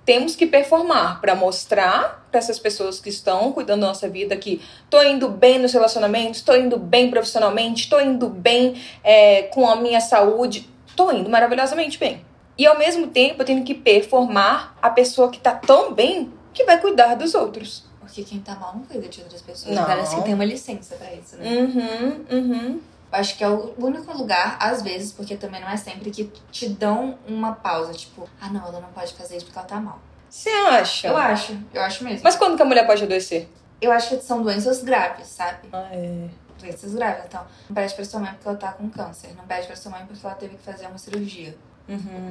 Temos 0.06 0.36
que 0.36 0.46
performar 0.46 1.20
para 1.20 1.34
mostrar 1.34 2.28
para 2.30 2.40
essas 2.40 2.60
pessoas 2.60 3.00
que 3.00 3.10
estão 3.10 3.52
cuidando 3.52 3.82
da 3.82 3.88
nossa 3.88 4.08
vida 4.08 4.38
que 4.38 4.62
tô 4.90 5.02
indo 5.02 5.28
bem 5.28 5.58
nos 5.58 5.74
relacionamentos, 5.74 6.42
tô 6.42 6.56
indo 6.56 6.78
bem 6.78 7.10
profissionalmente, 7.10 7.90
tô 7.90 8.00
indo 8.00 8.30
bem 8.30 8.80
é, 9.04 9.44
com 9.44 9.68
a 9.68 9.76
minha 9.76 10.00
saúde, 10.00 10.70
tô 10.96 11.12
indo 11.12 11.30
maravilhosamente 11.30 11.98
bem. 11.98 12.24
E 12.58 12.66
ao 12.66 12.78
mesmo 12.78 13.08
tempo 13.08 13.42
eu 13.42 13.46
tenho 13.46 13.64
que 13.64 13.74
performar 13.74 14.76
a 14.82 14.90
pessoa 14.90 15.30
que 15.30 15.40
tá 15.40 15.54
tão 15.56 15.94
bem 15.94 16.32
que 16.54 16.64
vai 16.64 16.80
cuidar 16.80 17.16
dos 17.16 17.34
outros. 17.34 17.84
Porque 18.00 18.24
quem 18.24 18.40
tá 18.40 18.56
mal 18.56 18.76
não 18.76 18.84
cuida 18.84 19.08
de 19.10 19.22
outras 19.22 19.42
pessoas. 19.42 19.76
Não. 19.76 19.84
Parece 19.84 20.16
que 20.16 20.22
tem 20.22 20.34
uma 20.34 20.46
licença 20.46 20.96
pra 20.96 21.12
isso, 21.14 21.36
né? 21.36 21.50
Uhum, 21.50 22.26
uhum. 22.32 22.82
Eu 23.16 23.20
Acho 23.22 23.38
que 23.38 23.44
é 23.44 23.50
o 23.50 23.74
único 23.78 24.12
lugar, 24.16 24.58
às 24.60 24.82
vezes, 24.82 25.12
porque 25.12 25.36
também 25.38 25.62
não 25.62 25.70
é 25.70 25.78
sempre, 25.78 26.12
que 26.12 26.30
te 26.52 26.68
dão 26.68 27.18
uma 27.28 27.54
pausa. 27.54 27.94
Tipo, 27.94 28.28
ah, 28.42 28.50
não, 28.50 28.62
ela 28.68 28.82
não 28.82 28.90
pode 28.90 29.14
fazer 29.14 29.38
isso 29.38 29.46
porque 29.46 29.58
ela 29.58 29.68
tá 29.68 29.80
mal. 29.80 30.00
Você 30.30 30.50
acha? 30.50 31.08
Eu 31.08 31.16
acho, 31.18 31.58
eu 31.74 31.82
acho 31.82 32.04
mesmo. 32.04 32.22
Mas 32.24 32.36
quando 32.36 32.58
que 32.58 32.62
a 32.62 32.66
mulher 32.66 32.86
pode 32.86 33.04
adoecer? 33.04 33.48
Eu 33.82 33.92
acho 33.92 34.10
que 34.18 34.24
são 34.24 34.42
doenças 34.44 34.84
graves, 34.84 35.28
sabe? 35.28 35.70
Ah, 35.72 35.88
é. 35.92 36.28
doenças 36.60 36.94
graves, 36.94 37.24
então 37.28 37.42
não 37.70 37.76
pede 37.76 37.94
pra 37.94 38.04
sua 38.06 38.20
mãe 38.20 38.32
porque 38.34 38.48
ela 38.48 38.58
tá 38.58 38.72
com 38.74 38.90
câncer, 38.90 39.30
não 39.36 39.46
pede 39.46 39.68
pra 39.68 39.76
sua 39.76 39.92
mãe 39.92 40.06
porque 40.06 40.26
ela 40.26 40.36
teve 40.36 40.56
que 40.58 40.64
fazer 40.64 40.88
uma 40.88 40.98
cirurgia. 40.98 41.56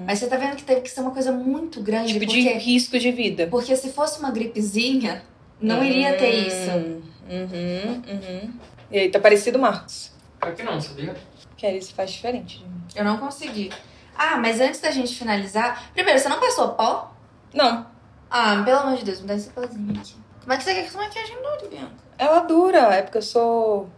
Mas 0.06 0.18
você 0.18 0.26
tá 0.26 0.36
vendo 0.36 0.56
que 0.56 0.64
teve 0.64 0.80
que 0.80 0.90
ser 0.90 1.00
uma 1.00 1.12
coisa 1.12 1.30
muito 1.30 1.80
grande, 1.80 2.12
Tipo, 2.14 2.24
porque, 2.26 2.42
de 2.42 2.48
risco 2.58 2.98
de 2.98 3.12
vida. 3.12 3.46
porque 3.50 3.76
se 3.76 3.90
fosse 3.90 4.18
uma 4.18 4.30
gripezinha, 4.30 5.22
não 5.60 5.82
iria 5.84 6.16
ter 6.18 6.30
isso. 6.48 6.70
Hum, 6.70 7.02
Uhum, 7.26 8.02
uhum. 8.06 8.52
E 8.90 8.98
aí, 8.98 9.08
tá 9.10 9.18
parecido, 9.18 9.58
Marcos? 9.58 10.12
Claro 10.44 10.56
que 10.56 10.62
não, 10.62 10.78
sabia? 10.78 11.16
Que 11.56 11.66
aí 11.66 11.78
isso 11.78 11.94
faz 11.94 12.10
diferente 12.10 12.58
de 12.58 12.64
mim. 12.66 12.82
Eu 12.94 13.02
não 13.02 13.16
consegui. 13.16 13.72
Ah, 14.14 14.36
mas 14.36 14.60
antes 14.60 14.78
da 14.78 14.90
gente 14.90 15.16
finalizar, 15.16 15.90
primeiro, 15.94 16.18
você 16.20 16.28
não 16.28 16.38
passou 16.38 16.68
pó? 16.74 17.12
Não, 17.54 17.86
Ah, 18.30 18.60
pelo 18.64 18.80
amor 18.80 18.96
de 18.98 19.04
Deus, 19.04 19.20
me 19.20 19.28
dá 19.28 19.34
esse 19.34 19.48
pozinho 19.48 19.98
aqui. 19.98 20.16
Como 20.42 20.52
é 20.52 20.56
que 20.58 20.64
você 20.64 20.74
quer 20.74 20.82
que 20.82 20.88
essa 20.88 20.98
maquiagem 20.98 21.36
dure, 21.36 21.68
Bianca? 21.68 21.92
ela 22.18 22.40
dura, 22.40 22.78
é 22.94 23.02
porque 23.02 23.18
eu 23.18 23.22
sou. 23.22 23.88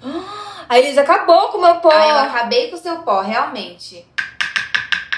A 0.68 0.78
Elisa 0.78 1.00
acabou 1.00 1.48
com 1.48 1.58
o 1.58 1.62
meu 1.62 1.76
pó. 1.80 1.90
Ah, 1.90 2.08
eu 2.08 2.18
acabei 2.30 2.70
com 2.70 2.76
o 2.76 2.78
seu 2.78 3.02
pó, 3.02 3.20
realmente. 3.20 4.06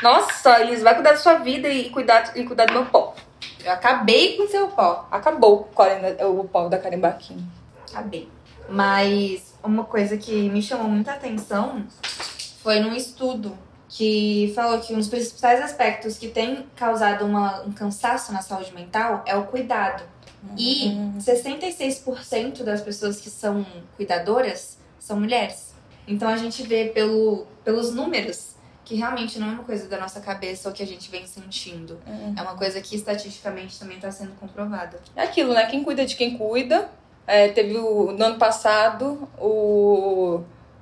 Nossa, 0.02 0.60
Elisa 0.60 0.84
vai 0.84 0.94
cuidar 0.94 1.10
da 1.10 1.16
sua 1.18 1.34
vida 1.34 1.68
e 1.68 1.90
cuidar, 1.90 2.34
e 2.34 2.44
cuidar 2.44 2.64
do 2.66 2.72
meu 2.72 2.86
pó. 2.86 3.14
Eu 3.62 3.72
acabei 3.72 4.36
com 4.36 4.44
o 4.44 4.48
seu 4.48 4.68
pó. 4.68 5.06
Acabou 5.10 5.64
com 5.74 5.82
o 6.40 6.48
pó 6.48 6.68
da 6.68 6.78
Karen 6.78 7.00
Barquinho. 7.00 7.46
Acabei. 7.90 8.30
Mas 8.68 9.49
uma 9.62 9.84
coisa 9.84 10.16
que 10.16 10.48
me 10.50 10.62
chamou 10.62 10.88
muita 10.88 11.12
atenção 11.12 11.84
foi 12.62 12.80
num 12.80 12.94
estudo 12.94 13.56
que 13.88 14.52
falou 14.54 14.78
que 14.80 14.92
um 14.94 14.98
dos 14.98 15.08
principais 15.08 15.60
aspectos 15.60 16.16
que 16.16 16.28
tem 16.28 16.64
causado 16.76 17.24
uma- 17.26 17.62
um 17.62 17.72
cansaço 17.72 18.32
na 18.32 18.40
saúde 18.40 18.72
mental 18.74 19.22
é 19.26 19.34
o 19.36 19.44
cuidado. 19.46 20.02
E 20.56 20.86
66% 21.18 22.62
das 22.64 22.80
pessoas 22.80 23.20
que 23.20 23.28
são 23.28 23.64
cuidadoras 23.96 24.78
são 24.98 25.18
mulheres. 25.18 25.74
Então 26.06 26.28
a 26.28 26.36
gente 26.36 26.62
vê 26.62 26.86
pelo, 26.86 27.46
pelos 27.64 27.94
números 27.94 28.50
que 28.84 28.94
realmente 28.96 29.38
não 29.38 29.48
é 29.48 29.52
uma 29.52 29.62
coisa 29.64 29.86
da 29.86 29.98
nossa 30.00 30.20
cabeça 30.20 30.68
ou 30.68 30.74
que 30.74 30.82
a 30.82 30.86
gente 30.86 31.10
vem 31.10 31.24
sentindo. 31.26 31.98
É 32.36 32.42
uma 32.42 32.56
coisa 32.56 32.80
que 32.80 32.96
estatisticamente 32.96 33.78
também 33.78 33.96
está 33.96 34.10
sendo 34.10 34.32
comprovada. 34.40 34.98
É 35.14 35.22
aquilo, 35.22 35.52
né? 35.54 35.66
Quem 35.66 35.84
cuida 35.84 36.04
de 36.04 36.16
quem 36.16 36.36
cuida. 36.36 36.90
É, 37.30 37.48
teve 37.48 37.76
o, 37.78 38.10
no 38.12 38.24
ano 38.24 38.38
passado 38.38 39.28
o, 39.38 40.40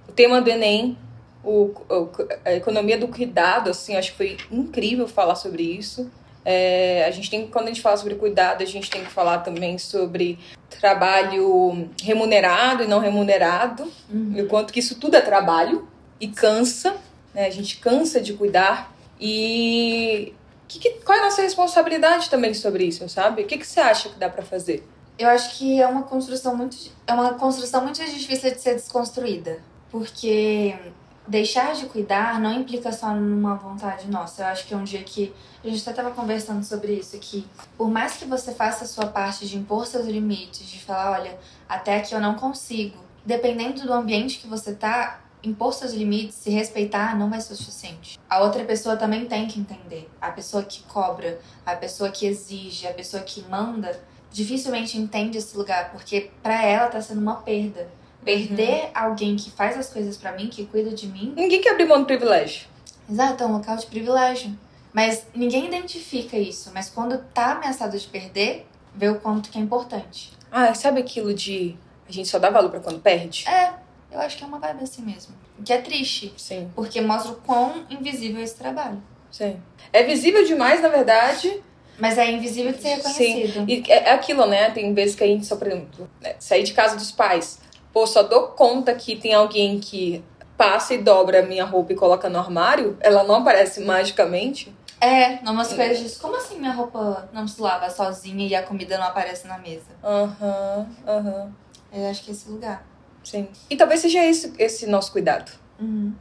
o 0.09 0.13
tema 0.17 0.41
do 0.41 0.49
Enem, 0.49 0.97
o, 1.45 1.71
o- 1.91 2.09
a 2.45 2.55
economia 2.55 2.97
do 2.97 3.07
cuidado, 3.09 3.69
assim, 3.71 3.97
acho 3.97 4.13
que 4.13 4.17
foi 4.17 4.37
incrível 4.51 5.07
falar 5.07 5.35
sobre 5.35 5.63
isso. 5.63 6.11
É, 6.45 7.05
a 7.07 7.11
gente 7.11 7.29
tem, 7.29 7.47
quando 7.49 7.65
a 7.67 7.69
gente 7.69 7.83
fala 7.83 7.97
sobre 7.99 8.15
cuidado, 8.15 8.63
a 8.63 8.67
gente 8.67 8.89
tem 8.89 9.05
que 9.05 9.11
falar 9.11 9.39
também 9.41 9.77
sobre 9.77 10.39
trabalho 10.81 11.91
remunerado 12.03 12.83
e 12.83 12.87
não 12.87 12.99
remunerado, 13.01 13.91
e 14.35 14.41
o 14.41 14.47
quanto 14.49 14.73
que 14.73 14.79
isso 14.81 14.99
tudo 14.99 15.17
é 15.17 15.21
trabalho 15.21 15.87
e 16.19 16.29
cansa, 16.29 16.97
né? 17.35 17.47
A 17.47 17.51
gente 17.51 17.77
cansa 17.77 18.21
de 18.21 18.33
cuidar. 18.33 18.91
E 19.21 20.33
que, 20.67 20.79
que- 20.79 20.91
qual 21.05 21.19
é 21.19 21.21
a 21.21 21.25
nossa 21.25 21.43
responsabilidade 21.43 22.31
também 22.31 22.55
sobre 22.55 22.85
isso, 22.85 23.07
sabe? 23.09 23.43
O 23.43 23.47
que, 23.47 23.59
que 23.59 23.67
você 23.67 23.81
acha 23.81 24.09
que 24.09 24.19
dá 24.19 24.29
pra 24.31 24.43
fazer? 24.43 24.87
Eu 25.19 25.29
acho 25.29 25.59
que 25.59 25.81
é 25.81 25.87
uma 25.87 26.05
construção 26.05 26.57
muito 26.57 26.77
é 27.07 27.13
uma 27.13 27.35
construção 27.35 27.83
muito 27.83 27.99
difícil 28.05 28.53
de 28.53 28.61
ser 28.61 28.75
desconstruída, 28.75 29.59
porque 29.91 30.79
deixar 31.27 31.75
de 31.75 31.87
cuidar 31.87 32.41
não 32.41 32.53
implica 32.53 32.93
só 32.93 33.13
numa 33.13 33.57
vontade 33.57 34.09
nossa. 34.09 34.43
Eu 34.43 34.47
acho 34.47 34.67
que 34.67 34.73
é 34.73 34.77
um 34.77 34.85
dia 34.85 35.03
que 35.03 35.35
a 35.63 35.69
gente 35.69 35.83
até 35.83 35.91
estava 35.91 36.11
conversando 36.13 36.65
sobre 36.65 36.93
isso 36.93 37.19
que 37.19 37.45
por 37.77 37.91
mais 37.91 38.17
que 38.17 38.25
você 38.25 38.55
faça 38.55 38.85
a 38.85 38.87
sua 38.87 39.07
parte 39.07 39.47
de 39.47 39.59
impor 39.59 39.87
seus 39.87 40.07
limites, 40.07 40.65
de 40.67 40.81
falar, 40.81 41.19
olha, 41.19 41.39
até 41.69 41.97
aqui 41.97 42.15
eu 42.15 42.21
não 42.21 42.35
consigo, 42.35 42.97
dependendo 43.27 43.83
do 43.83 43.93
ambiente 43.93 44.39
que 44.39 44.47
você 44.47 44.73
tá, 44.73 45.21
impor 45.43 45.75
seus 45.75 45.93
limites, 45.93 46.37
se 46.37 46.51
respeitar, 46.51 47.17
não 47.19 47.29
vai 47.29 47.41
ser 47.41 47.55
o 47.55 47.57
suficiente. 47.57 48.19
A 48.31 48.41
outra 48.41 48.65
pessoa 48.65 48.97
também 48.97 49.27
tem 49.27 49.49
que 49.49 49.59
entender. 49.59 50.09
A 50.21 50.31
pessoa 50.31 50.63
que 50.63 50.83
cobra, 50.85 51.41
a 51.67 51.75
pessoa 51.75 52.11
que 52.11 52.25
exige, 52.25 52.87
a 52.87 52.93
pessoa 52.93 53.23
que 53.23 53.43
manda, 53.49 54.01
dificilmente 54.31 54.97
entende 54.99 55.39
esse 55.39 55.57
lugar, 55.57 55.91
porque 55.93 56.31
pra 56.43 56.63
ela 56.65 56.89
tá 56.89 57.01
sendo 57.01 57.21
uma 57.21 57.37
perda. 57.37 57.89
Perder 58.25 58.91
alguém 58.95 59.37
que 59.37 59.51
faz 59.51 59.79
as 59.79 59.89
coisas 59.91 60.17
pra 60.17 60.33
mim, 60.33 60.49
que 60.49 60.67
cuida 60.67 60.91
de 60.91 61.07
mim, 61.07 61.33
Ninguém 61.37 61.61
quer 61.61 61.71
abrir 61.73 61.87
mão 61.87 62.01
do 62.01 62.05
privilégio. 62.07 62.67
exato, 63.09 63.43
é 63.43 63.47
um 63.47 63.53
local 63.53 63.77
de 63.77 63.87
privilégio. 63.87 64.59
Mas 64.93 65.27
ninguém 65.35 65.67
identifica 65.67 66.37
isso. 66.37 66.71
Mas 66.75 66.91
quando 66.91 67.19
tá 67.33 67.53
ameaçado 67.53 67.97
de 67.99 68.07
perder, 68.07 68.67
vê 68.95 69.09
o 69.09 69.21
quanto 69.21 69.51
que 69.51 69.59
é 69.59 69.61
importante. 69.61 70.33
Ah, 70.51 70.75
sabe 70.75 71.01
aquilo 71.01 71.33
de 71.33 71.77
a 72.09 72.13
gente 72.13 72.29
só 72.29 72.39
dá 72.39 72.51
valor 72.51 72.71
pra 72.71 72.81
quando 72.81 73.01
perde? 73.01 73.47
É, 73.49 73.73
eu 74.11 74.19
acho 74.21 74.37
que 74.37 74.45
é 74.45 74.47
uma 74.47 74.59
vibe 74.59 74.83
assim 74.83 75.03
mesmo. 75.03 75.35
O 75.59 75.63
Que 75.63 75.73
é 75.73 75.79
triste, 75.81 76.33
Sim, 76.37 76.71
porque 76.75 77.01
mostra 77.01 77.33
o 77.33 77.37
quão 77.37 77.85
invisível 77.91 78.41
é 78.41 78.45
esse 78.45 78.57
trabalho. 78.57 79.01
sim. 79.31 79.61
É 79.93 80.03
visível 80.03 80.45
demais, 80.45 80.83
na 80.83 80.89
verdade. 80.89 81.63
Mas 81.99 82.17
é 82.17 82.31
invisível 82.31 82.73
de 82.73 82.81
ser 82.81 82.97
reconhecido. 82.97 83.65
E 83.69 83.83
é 83.89 84.09
é 84.09 84.13
aquilo, 84.13 84.47
né? 84.47 84.71
Tem 84.71 84.93
vezes 84.95 85.15
que 85.15 85.25
a 85.25 85.27
gente 85.27 85.45
só, 85.45 85.57
por 85.57 85.67
exemplo, 85.67 86.09
né, 86.21 86.37
sair 86.39 86.63
de 86.63 86.73
casa 86.73 86.97
dos 86.97 87.11
pais. 87.11 87.59
Pô, 87.93 88.07
só 88.07 88.23
dou 88.23 88.49
conta 88.49 88.95
que 88.95 89.17
tem 89.17 89.35
alguém 89.35 89.81
que 89.81 90.23
passa 90.57 90.95
e 90.95 90.99
dobra 90.99 91.41
a 91.41 91.43
minha 91.43 91.65
roupa 91.65 91.93
e 91.93 91.97
coloca 91.97 92.29
no 92.29 92.39
armário. 92.39 92.97
Ela 93.01 93.25
não 93.25 93.37
aparece 93.37 93.81
magicamente. 93.81 94.75
É, 95.01 95.41
numas 95.43 95.73
coisas 95.73 95.99
disso. 95.99 96.21
Como 96.21 96.37
assim 96.37 96.59
minha 96.59 96.73
roupa 96.73 97.29
não 97.33 97.47
se 97.47 97.61
lava 97.61 97.89
sozinha 97.89 98.47
e 98.47 98.55
a 98.55 98.63
comida 98.63 98.99
não 98.99 99.05
aparece 99.05 99.47
na 99.47 99.59
mesa? 99.59 99.87
Aham, 100.03 100.89
aham. 101.07 101.53
Eu 101.93 102.11
acho 102.11 102.25
que 102.25 102.31
é 102.31 102.35
esse 102.35 102.49
lugar. 102.51 102.85
Sim. 103.23 103.49
E 103.71 103.77
talvez 103.77 104.01
seja 104.01 104.25
esse, 104.25 104.53
esse 104.59 104.87
nosso 104.87 105.13
cuidado. 105.13 105.53
Uhum. 105.79 106.13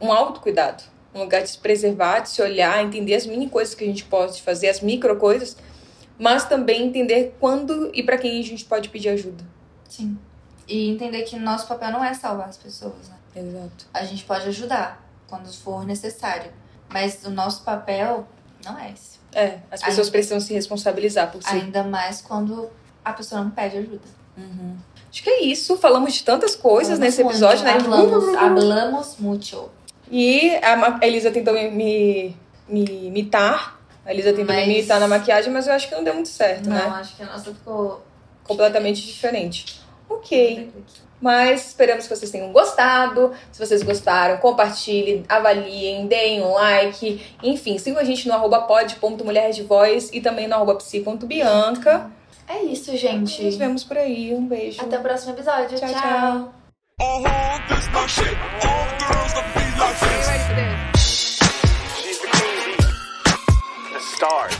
um 0.00 0.12
autocuidado. 0.12 0.82
Um 1.14 1.20
lugar 1.20 1.42
de 1.42 1.50
se 1.50 1.58
preservar, 1.58 2.20
de 2.20 2.30
se 2.30 2.42
olhar, 2.42 2.82
entender 2.82 3.14
as 3.14 3.24
mini 3.26 3.48
coisas 3.48 3.74
que 3.74 3.84
a 3.84 3.86
gente 3.86 4.04
pode 4.04 4.42
fazer, 4.42 4.68
as 4.68 4.80
micro 4.80 5.16
coisas, 5.16 5.56
mas 6.18 6.44
também 6.44 6.86
entender 6.86 7.36
quando 7.38 7.90
e 7.94 8.02
para 8.02 8.18
quem 8.18 8.40
a 8.40 8.42
gente 8.42 8.64
pode 8.64 8.88
pedir 8.88 9.10
ajuda. 9.10 9.44
Sim. 9.88 10.18
E 10.66 10.90
entender 10.90 11.22
que 11.22 11.38
nosso 11.38 11.68
papel 11.68 11.92
não 11.92 12.04
é 12.04 12.12
salvar 12.14 12.48
as 12.48 12.56
pessoas, 12.56 13.08
né? 13.08 13.16
Exato. 13.36 13.86
A 13.92 14.04
gente 14.04 14.24
pode 14.24 14.48
ajudar 14.48 15.04
quando 15.28 15.52
for 15.52 15.84
necessário. 15.86 16.50
Mas 16.90 17.24
o 17.24 17.30
nosso 17.30 17.62
papel 17.64 18.26
não 18.64 18.78
é 18.78 18.92
esse. 18.92 19.18
É, 19.32 19.58
as 19.70 19.80
pessoas 19.80 20.06
Ainda- 20.06 20.10
precisam 20.12 20.40
se 20.40 20.54
responsabilizar 20.54 21.30
por 21.30 21.42
si. 21.42 21.48
Ainda 21.52 21.82
mais 21.82 22.20
quando 22.20 22.70
a 23.04 23.12
pessoa 23.12 23.42
não 23.42 23.50
pede 23.50 23.78
ajuda. 23.78 24.08
Acho 25.10 25.22
que 25.22 25.30
é 25.30 25.42
isso. 25.44 25.76
Falamos 25.76 26.14
de 26.14 26.24
tantas 26.24 26.54
coisas 26.56 26.98
nesse 26.98 27.22
episódio, 27.22 27.64
né? 27.64 27.72
Hablamos, 27.72 28.34
hablamos 28.36 29.16
muito. 29.18 29.70
E 30.16 30.54
a 30.62 31.04
Elisa 31.04 31.32
tentou 31.32 31.52
me, 31.52 32.36
me, 32.68 32.84
imitar. 33.08 33.80
A 34.06 34.12
Elisa 34.12 34.32
tentou 34.32 34.54
Mas- 34.54 34.68
me 34.68 34.74
imitar 34.74 35.00
na 35.00 35.08
maquiagem, 35.08 35.52
mas 35.52 35.66
eu 35.66 35.72
acho 35.72 35.88
que 35.88 35.94
não 35.96 36.04
deu 36.04 36.14
muito 36.14 36.28
certo, 36.28 36.68
Não, 36.68 36.76
né? 36.76 36.82
acho 37.00 37.16
que 37.16 37.22
a 37.24 37.26
nossa 37.26 37.52
ficou. 37.52 38.00
Completamente 38.44 39.04
diferente. 39.04 39.80
Ok. 40.08 40.70
Mas 41.20 41.68
esperamos 41.68 42.06
que 42.06 42.14
vocês 42.14 42.30
tenham 42.30 42.52
gostado. 42.52 43.32
Se 43.50 43.58
vocês 43.58 43.82
gostaram, 43.82 44.36
compartilhem, 44.36 45.24
avaliem, 45.28 46.06
deem 46.06 46.42
um 46.42 46.52
like. 46.52 47.20
Enfim, 47.42 47.76
sigam 47.78 47.98
a 48.00 48.04
gente 48.04 48.28
no 48.28 48.34
arroba 48.34 48.60
pod.mulherdevoz 48.62 50.10
e 50.12 50.20
também 50.20 50.46
no 50.46 50.54
arroba 50.54 50.76
psi.bianca. 50.76 52.08
É 52.46 52.62
isso, 52.62 52.96
gente. 52.96 53.42
Nos 53.42 53.56
vemos 53.56 53.82
por 53.82 53.98
aí. 53.98 54.32
Um 54.32 54.46
beijo. 54.46 54.80
Até 54.80 54.96
o 54.96 55.02
próximo 55.02 55.32
episódio. 55.32 55.76
Tchau, 55.76 55.88
tchau. 55.88 56.00
tchau. 56.00 56.63
Uh-huh, 57.00 57.58
this 57.68 57.88
my 57.92 58.06
shit. 58.06 58.38
All 58.62 58.86
girls 59.00 59.34
love 59.34 59.52
to 59.52 59.58
be 59.58 59.66
like 59.80 59.98
this. 59.98 61.42
She's 61.98 62.20
the 62.20 62.28
queen 62.28 62.58
bee, 62.66 62.86
the 63.92 63.98
star. 63.98 64.54